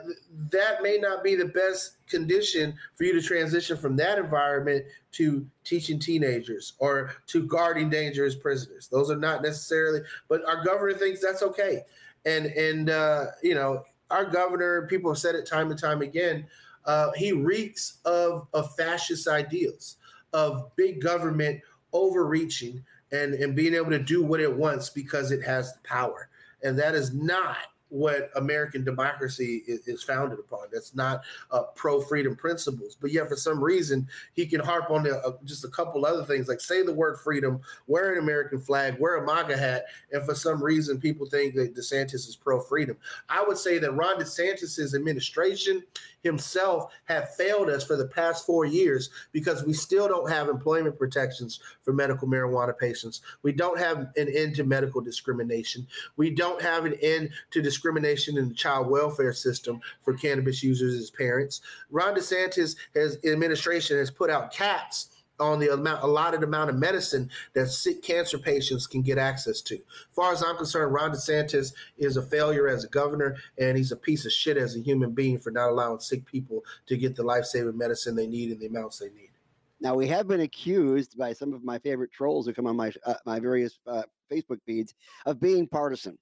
[0.50, 5.46] that may not be the best condition for you to transition from that environment to
[5.66, 8.88] teaching teenagers or to guarding dangerous prisoners.
[8.88, 11.82] Those are not necessarily, but our governor thinks that's okay.
[12.26, 16.48] And and uh, you know, our governor, people have said it time and time again,
[16.86, 19.98] uh, he reeks of of fascist ideals,
[20.32, 21.60] of big government
[21.92, 22.82] overreaching
[23.12, 26.30] and and being able to do what it wants because it has the power.
[26.64, 27.58] And that is not
[27.94, 30.66] what American democracy is, is founded upon.
[30.72, 31.22] That's not
[31.52, 32.98] uh, pro freedom principles.
[33.00, 36.26] But yet, for some reason, he can harp on the, uh, just a couple other
[36.26, 40.26] things, like say the word freedom, wear an American flag, wear a MAGA hat, and
[40.26, 42.98] for some reason, people think that DeSantis is pro freedom.
[43.30, 45.84] I would say that Ron DeSantis's administration
[46.24, 50.98] himself have failed us for the past four years because we still don't have employment
[50.98, 53.22] protections for medical marijuana patients.
[53.44, 55.86] We don't have an end to medical discrimination.
[56.18, 60.96] We don't have an end to discrimination in the child welfare system for cannabis users
[60.96, 61.62] as parents.
[61.92, 62.76] Ron DeSantis
[63.26, 68.38] administration has put out caps on the amount allotted amount of medicine that sick cancer
[68.38, 69.76] patients can get access to.
[69.76, 73.92] As far as I'm concerned, Ron DeSantis is a failure as a governor, and he's
[73.92, 77.16] a piece of shit as a human being for not allowing sick people to get
[77.16, 79.30] the life-saving medicine they need in the amounts they need.
[79.80, 82.94] Now we have been accused by some of my favorite trolls who come on my
[83.06, 84.94] uh, my various uh, Facebook feeds
[85.26, 86.18] of being partisan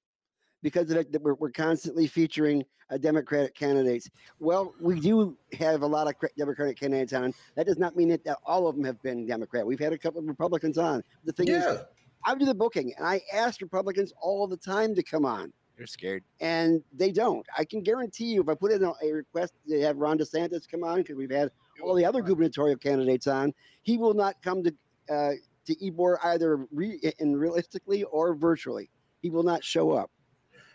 [0.62, 4.10] because of it, that we're, we're constantly featuring uh, Democratic candidates.
[4.40, 7.34] Well, we do have a lot of Democratic candidates on.
[7.56, 9.66] That does not mean that, that all of them have been Democrat.
[9.66, 11.04] We've had a couple of Republicans on.
[11.26, 11.72] The thing Yeah.
[11.74, 11.80] is,
[12.26, 15.88] I do the booking, and I ask Republicans all the time to come on, They're
[15.88, 16.24] scared.
[16.40, 17.46] and they don't.
[17.58, 20.70] I can guarantee you, if I put in a, a request to have Ron DeSantis
[20.70, 21.50] come on, because we've had
[21.82, 24.74] all the other gubernatorial candidates on, he will not come to
[25.10, 25.32] uh,
[25.66, 28.90] to Ybor either re- in realistically or virtually.
[29.22, 30.12] He will not show up.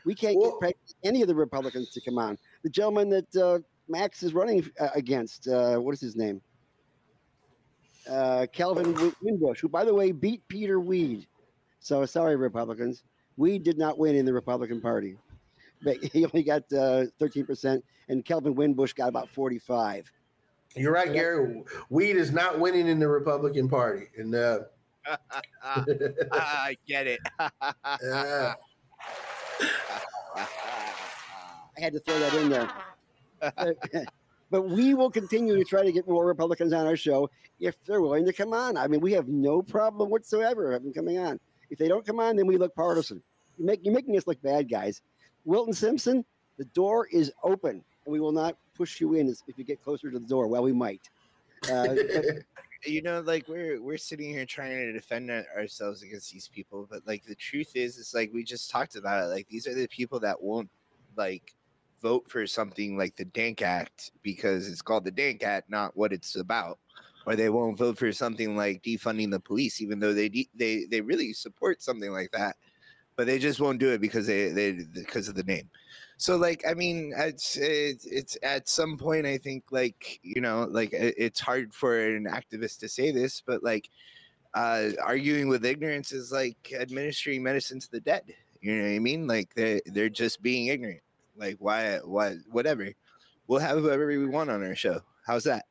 [0.07, 2.39] We can't Well- get practically any of the Republicans to come on.
[2.63, 3.59] The gentleman that uh,
[3.89, 6.41] Max is running uh, against, uh, what is his name?
[8.09, 11.27] Uh, Calvin Wimbish, who, by the way, beat Peter Weed.
[11.81, 13.03] So sorry, Republicans.
[13.37, 15.19] Weed did not win in the Republican Party,
[15.83, 20.11] but he only got uh, 13%, and Calvin Wimbish got about 45.
[20.77, 21.65] You're right, Gary.
[21.91, 24.61] Weed is not winning in the Republican Party, and uh,
[25.65, 27.21] I get it.
[31.77, 32.69] I had to throw that in there.
[34.51, 37.29] but, we will continue to try to get more Republicans on our show
[37.61, 38.77] if they're willing to come on.
[38.77, 41.39] I mean, we have no problem whatsoever of them coming on.
[41.71, 43.23] If they don't come on, then we look partisan.
[43.59, 45.03] You make, you're making us look bad, guys.
[45.45, 46.25] Wilton Simpson,
[46.59, 50.11] the door is open, and we will not push you in if you get closer
[50.11, 50.47] to the door.
[50.47, 51.03] Well, we might.
[51.71, 51.95] Uh,
[52.87, 57.07] you know like we're we're sitting here trying to defend ourselves against these people but
[57.07, 59.89] like the truth is it's like we just talked about it like these are the
[59.89, 60.71] people that won't
[61.17, 61.55] like
[62.03, 66.13] vote for something like the dank act because it's called the dank act not what
[66.13, 66.79] it's about
[67.27, 70.85] or they won't vote for something like defunding the police even though they de- they
[70.85, 72.57] they really support something like that
[73.17, 75.69] but they just won't do it because they they because of the name.
[76.19, 80.67] So like i mean it's it's, it's at some point i think like you know
[80.71, 83.91] like it- it's hard for an activist to say this but like
[84.55, 88.25] uh arguing with ignorance is like administering medicine to the dead.
[88.63, 89.27] You know what i mean?
[89.27, 91.03] Like they they're just being ignorant.
[91.37, 92.89] Like why why whatever.
[93.47, 95.01] We'll have whoever we want on our show.
[95.27, 95.67] How's that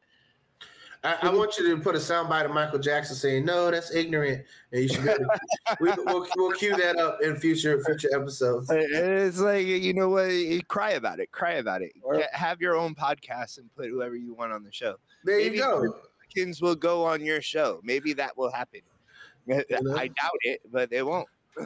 [1.06, 4.44] I, I want you to put a soundbite of Michael Jackson saying, "No, that's ignorant,"
[4.72, 5.04] and you should.
[5.04, 8.70] Be able to, we, we'll, we'll cue that up in future future episodes.
[8.70, 10.32] Uh, It's like you know what?
[10.68, 11.32] Cry about it.
[11.32, 11.92] Cry about it.
[12.02, 14.96] Or- Get- have your own podcast and put whoever you want on the show.
[15.24, 15.78] There maybe you go.
[15.80, 17.80] Republicans will go on your show.
[17.84, 18.82] Maybe that will happen.
[19.48, 19.62] know?
[19.96, 21.28] I doubt it, but it won't.
[21.58, 21.66] or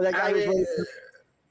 [0.00, 0.66] that guy I was mean, running-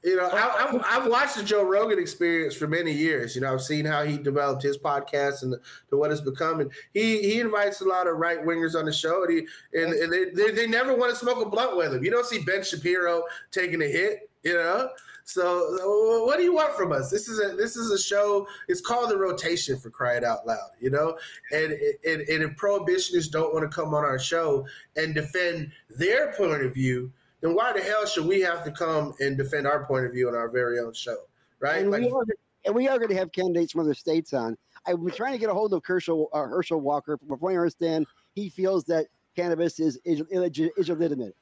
[0.04, 3.34] you know, I, I've, I've watched the Joe Rogan experience for many years.
[3.34, 5.56] You know, I've seen how he developed his podcast and
[5.88, 6.60] to what it's become.
[6.60, 9.46] And he he invites a lot of right wingers on the show, and he
[9.80, 12.04] and, and they, they they never want to smoke a blunt with him.
[12.04, 14.28] You don't see Ben Shapiro taking a hit.
[14.42, 14.90] You know.
[15.26, 17.10] So what do you want from us?
[17.10, 18.46] This is a this is a show.
[18.68, 21.16] It's called the rotation for crying out loud, you know.
[21.50, 24.66] And and, and if prohibitionists don't want to come on our show
[24.96, 27.10] and defend their point of view,
[27.44, 30.28] then why the hell should we have to come and defend our point of view
[30.28, 31.16] on our very own show,
[31.60, 31.82] right?
[31.82, 32.24] and, Like, we are,
[32.64, 34.56] and we are going to have candidates from other states on.
[34.86, 37.18] I've been trying to get a hold of Herschel, uh, Herschel Walker.
[37.18, 41.36] From what I understand, he feels that cannabis is is, is illegitimate.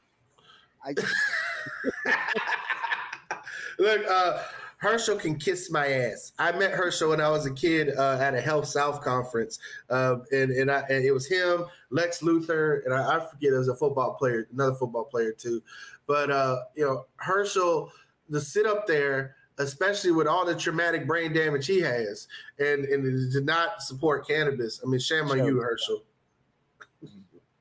[0.84, 0.94] I,
[3.78, 4.42] Look, uh,
[4.82, 6.32] Herschel can kiss my ass.
[6.40, 9.60] I met Herschel when I was a kid uh, at a Health South conference,
[9.90, 13.68] um, and and, I, and it was him, Lex Luthor, and I, I forget was
[13.68, 15.62] a football player, another football player too.
[16.08, 17.92] But uh, you know, Herschel,
[18.32, 22.26] to sit up there, especially with all the traumatic brain damage he has,
[22.58, 24.80] and and to not support cannabis.
[24.84, 26.02] I mean, shame on you, Herschel.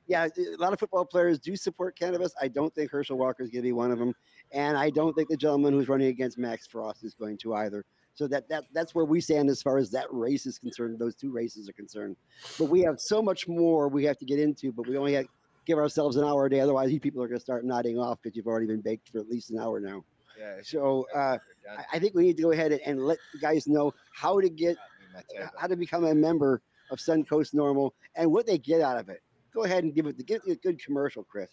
[0.07, 2.34] yeah, a lot of football players do support cannabis.
[2.41, 4.15] I don't think Herschel Walker is going to be one of them,
[4.53, 7.86] and I don't think the gentleman who's running against Max Frost is going to either.
[8.14, 10.99] So that that that's where we stand as far as that race is concerned.
[10.99, 12.18] Those two races are concerned,
[12.60, 14.72] but we have so much more we have to get into.
[14.72, 15.26] But we only have
[15.65, 16.60] give ourselves an hour a day.
[16.60, 19.19] Otherwise, you people are going to start nodding off because you've already been baked for
[19.19, 20.03] at least an hour now.
[20.38, 20.57] Yeah.
[20.64, 21.38] So uh,
[21.94, 24.49] I- think we need to go ahead and, and let the guys know how to
[24.49, 24.76] get
[25.57, 29.22] how to become a member of Suncoast NORML and what they get out of it.
[29.53, 31.49] Go ahead and give it give it a good commercial, Chris.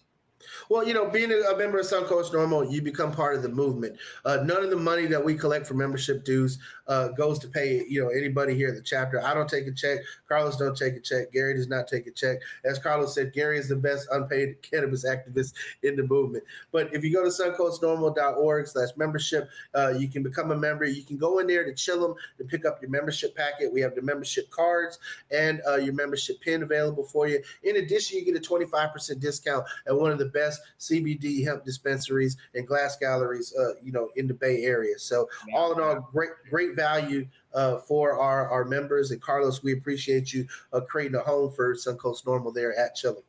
[0.69, 3.97] Well, you know, being a member of Suncoast NORML, you become part of the movement.
[4.25, 7.85] Uh, none of the money that we collect for membership dues uh, goes to pay,
[7.89, 9.23] you know, anybody here at the chapter.
[9.23, 10.01] I don't take a check.
[10.29, 11.33] Carlos don't take a check.
[11.33, 12.39] Gary does not take a check.
[12.65, 16.45] As Carlos said, Gary is the best unpaid cannabis activist in the movement.
[16.73, 20.85] But if you go to suncoastnorml.org slash membership, uh, you can become a member.
[20.85, 23.73] You can go in there to chill them to pick up your membership packet.
[23.73, 24.99] We have the membership cards
[25.31, 27.43] and uh, your membership pin available for you.
[27.65, 32.37] In addition, you get a 25% discount at one of the best CBD hemp dispensaries
[32.55, 34.99] and glass galleries, uh, you know, in the Bay Area.
[34.99, 39.11] So all in all, great great value uh, for our our members.
[39.11, 43.23] And Carlos, we appreciate you uh, creating a home for Suncoast NORML there at Chilling.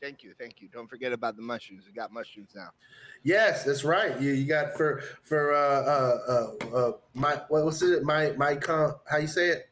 [0.00, 0.68] Thank you, thank you.
[0.68, 1.84] Don't forget about the mushrooms.
[1.86, 2.68] We got mushrooms now.
[3.22, 4.20] Yes, that's right.
[4.20, 8.02] You you got for for uh uh uh, uh my what was it?
[8.02, 9.70] My my con how you say it?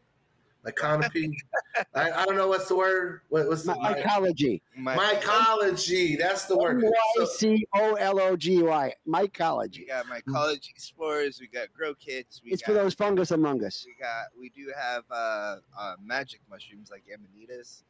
[0.64, 1.36] My canopy.
[1.94, 3.22] I, I don't know what's the word.
[3.28, 4.60] What, what's the My, mycology.
[4.76, 6.18] My, mycology?
[6.18, 6.82] That's the word.
[6.82, 8.94] Y So- C O L O G Y.
[9.05, 9.89] we Mycology.
[9.89, 11.40] got mycology spores.
[11.40, 12.40] We got grow kits.
[12.44, 13.84] We It's got, for those fungus among us.
[13.86, 14.26] We got.
[14.39, 17.82] We do have uh, uh, magic mushrooms like amanitas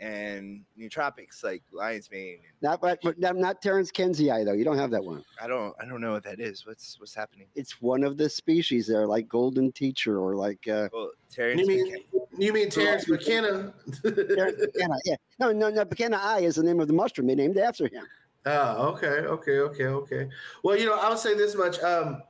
[0.00, 2.38] and nootropics like lion's mane.
[2.62, 4.52] Not but but not, not Terrence Kenzii though.
[4.54, 5.22] You don't have that one.
[5.40, 5.74] I don't.
[5.80, 6.66] I don't know what that is.
[6.66, 7.46] What's What's happening?
[7.54, 11.66] It's one of the species there, like golden teacher or like uh, Well, Terrence You
[11.66, 13.74] mean McKenna- you mean Terrence McKenna?
[14.02, 14.96] Terrence McKenna.
[15.04, 15.84] Yeah, no, no, no.
[15.84, 17.26] McKennaii is the name of the mushroom.
[17.26, 18.06] They named after him.
[18.46, 20.28] Oh, okay, okay, okay, okay.
[20.64, 21.78] Well, you know, I'll say this much.
[21.80, 22.22] Um,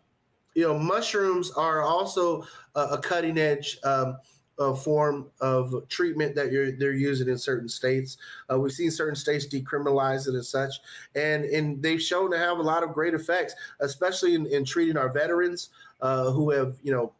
[0.54, 2.44] you know, mushrooms are also
[2.74, 4.18] a, a cutting edge um,
[4.60, 8.18] uh, form of treatment that they're using in certain states.
[8.52, 10.74] Uh, we've seen certain states decriminalize it and such,
[11.14, 14.96] and and they've shown to have a lot of great effects, especially in, in treating
[14.96, 15.70] our veterans
[16.02, 17.12] uh, who have you know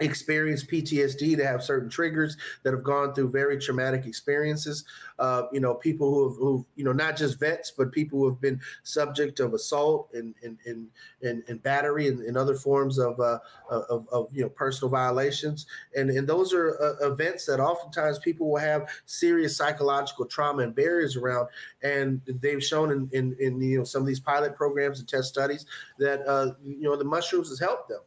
[0.00, 4.84] experienced PTSD to have certain triggers that have gone through very traumatic experiences.
[5.18, 8.28] Uh, you know, people who have, who you know, not just vets, but people who
[8.28, 10.88] have been subject of assault and and and
[11.22, 13.38] and, and battery and, and other forms of, uh,
[13.70, 15.66] of of you know personal violations.
[15.96, 20.74] And and those are uh, events that oftentimes people will have serious psychological trauma and
[20.74, 21.48] barriers around.
[21.82, 25.28] And they've shown in in, in you know some of these pilot programs and test
[25.28, 25.66] studies
[25.98, 28.00] that uh, you know the mushrooms has helped them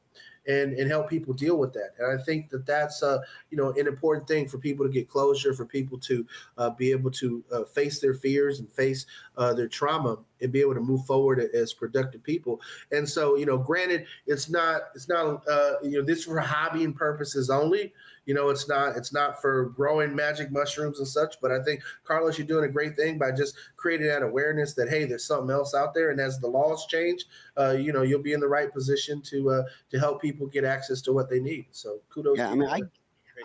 [0.48, 1.92] and and help people deal with that.
[2.00, 3.20] And I think that that's uh,
[3.50, 6.26] you know an important thing for people to get closure, for people to
[6.58, 9.06] uh, be able to uh, face their fears and face
[9.38, 12.62] uh, their trauma and be able to move forward as productive people.
[12.92, 16.84] And so you know, granted, it's not it's not uh, you know this for hobby
[16.84, 17.94] and purposes only.
[18.26, 21.36] You know, it's not it's not for growing magic mushrooms and such.
[21.42, 24.90] But I think Carlos, you're doing a great thing by just creating that awareness that
[24.90, 27.26] hey, there's something else out there, and as the laws change,
[27.58, 30.64] uh, you know, you'll be in the right position to uh, to help people get
[30.64, 31.68] access to what they need.
[31.72, 32.38] So kudos.
[32.38, 32.74] Yeah, to I mean, you.
[32.74, 32.82] I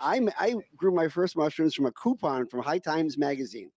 [0.01, 3.71] I I grew my first mushrooms from a coupon from High Times magazine,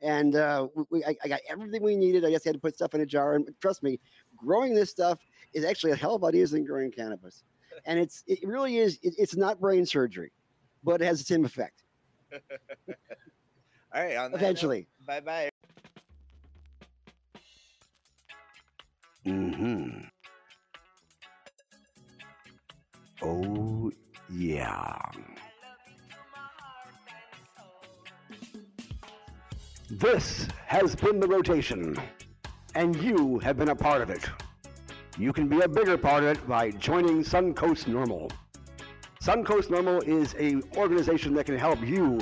[0.00, 2.24] and uh, we- we, I, I got everything we needed.
[2.24, 4.00] I just had to put stuff in a jar, and trust me,
[4.36, 5.18] growing this stuff
[5.52, 7.44] is actually a hell of a lot easier than growing cannabis,
[7.84, 8.98] and it's it really is.
[9.02, 10.32] It, it's not brain surgery,
[10.82, 11.82] but it has the same effect
[13.92, 14.16] All right.
[14.16, 14.86] On eventually.
[15.06, 15.48] Bye bye.
[19.26, 20.00] Mm-hmm.
[23.22, 23.90] Oh
[24.32, 24.96] yeah.
[29.90, 31.96] This has been the rotation,
[32.76, 34.24] and you have been a part of it.
[35.18, 38.30] You can be a bigger part of it by joining Suncoast NORML.
[39.22, 42.20] Suncoast NORML is a organization that can help you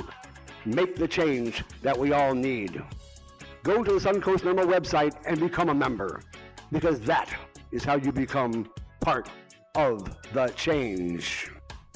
[0.65, 2.83] make the change that we all need.
[3.63, 6.21] Go to the Suncoast NORML website and become a member,
[6.73, 7.33] because that
[7.71, 8.69] is how you become
[8.99, 9.29] part
[9.75, 11.49] of the change.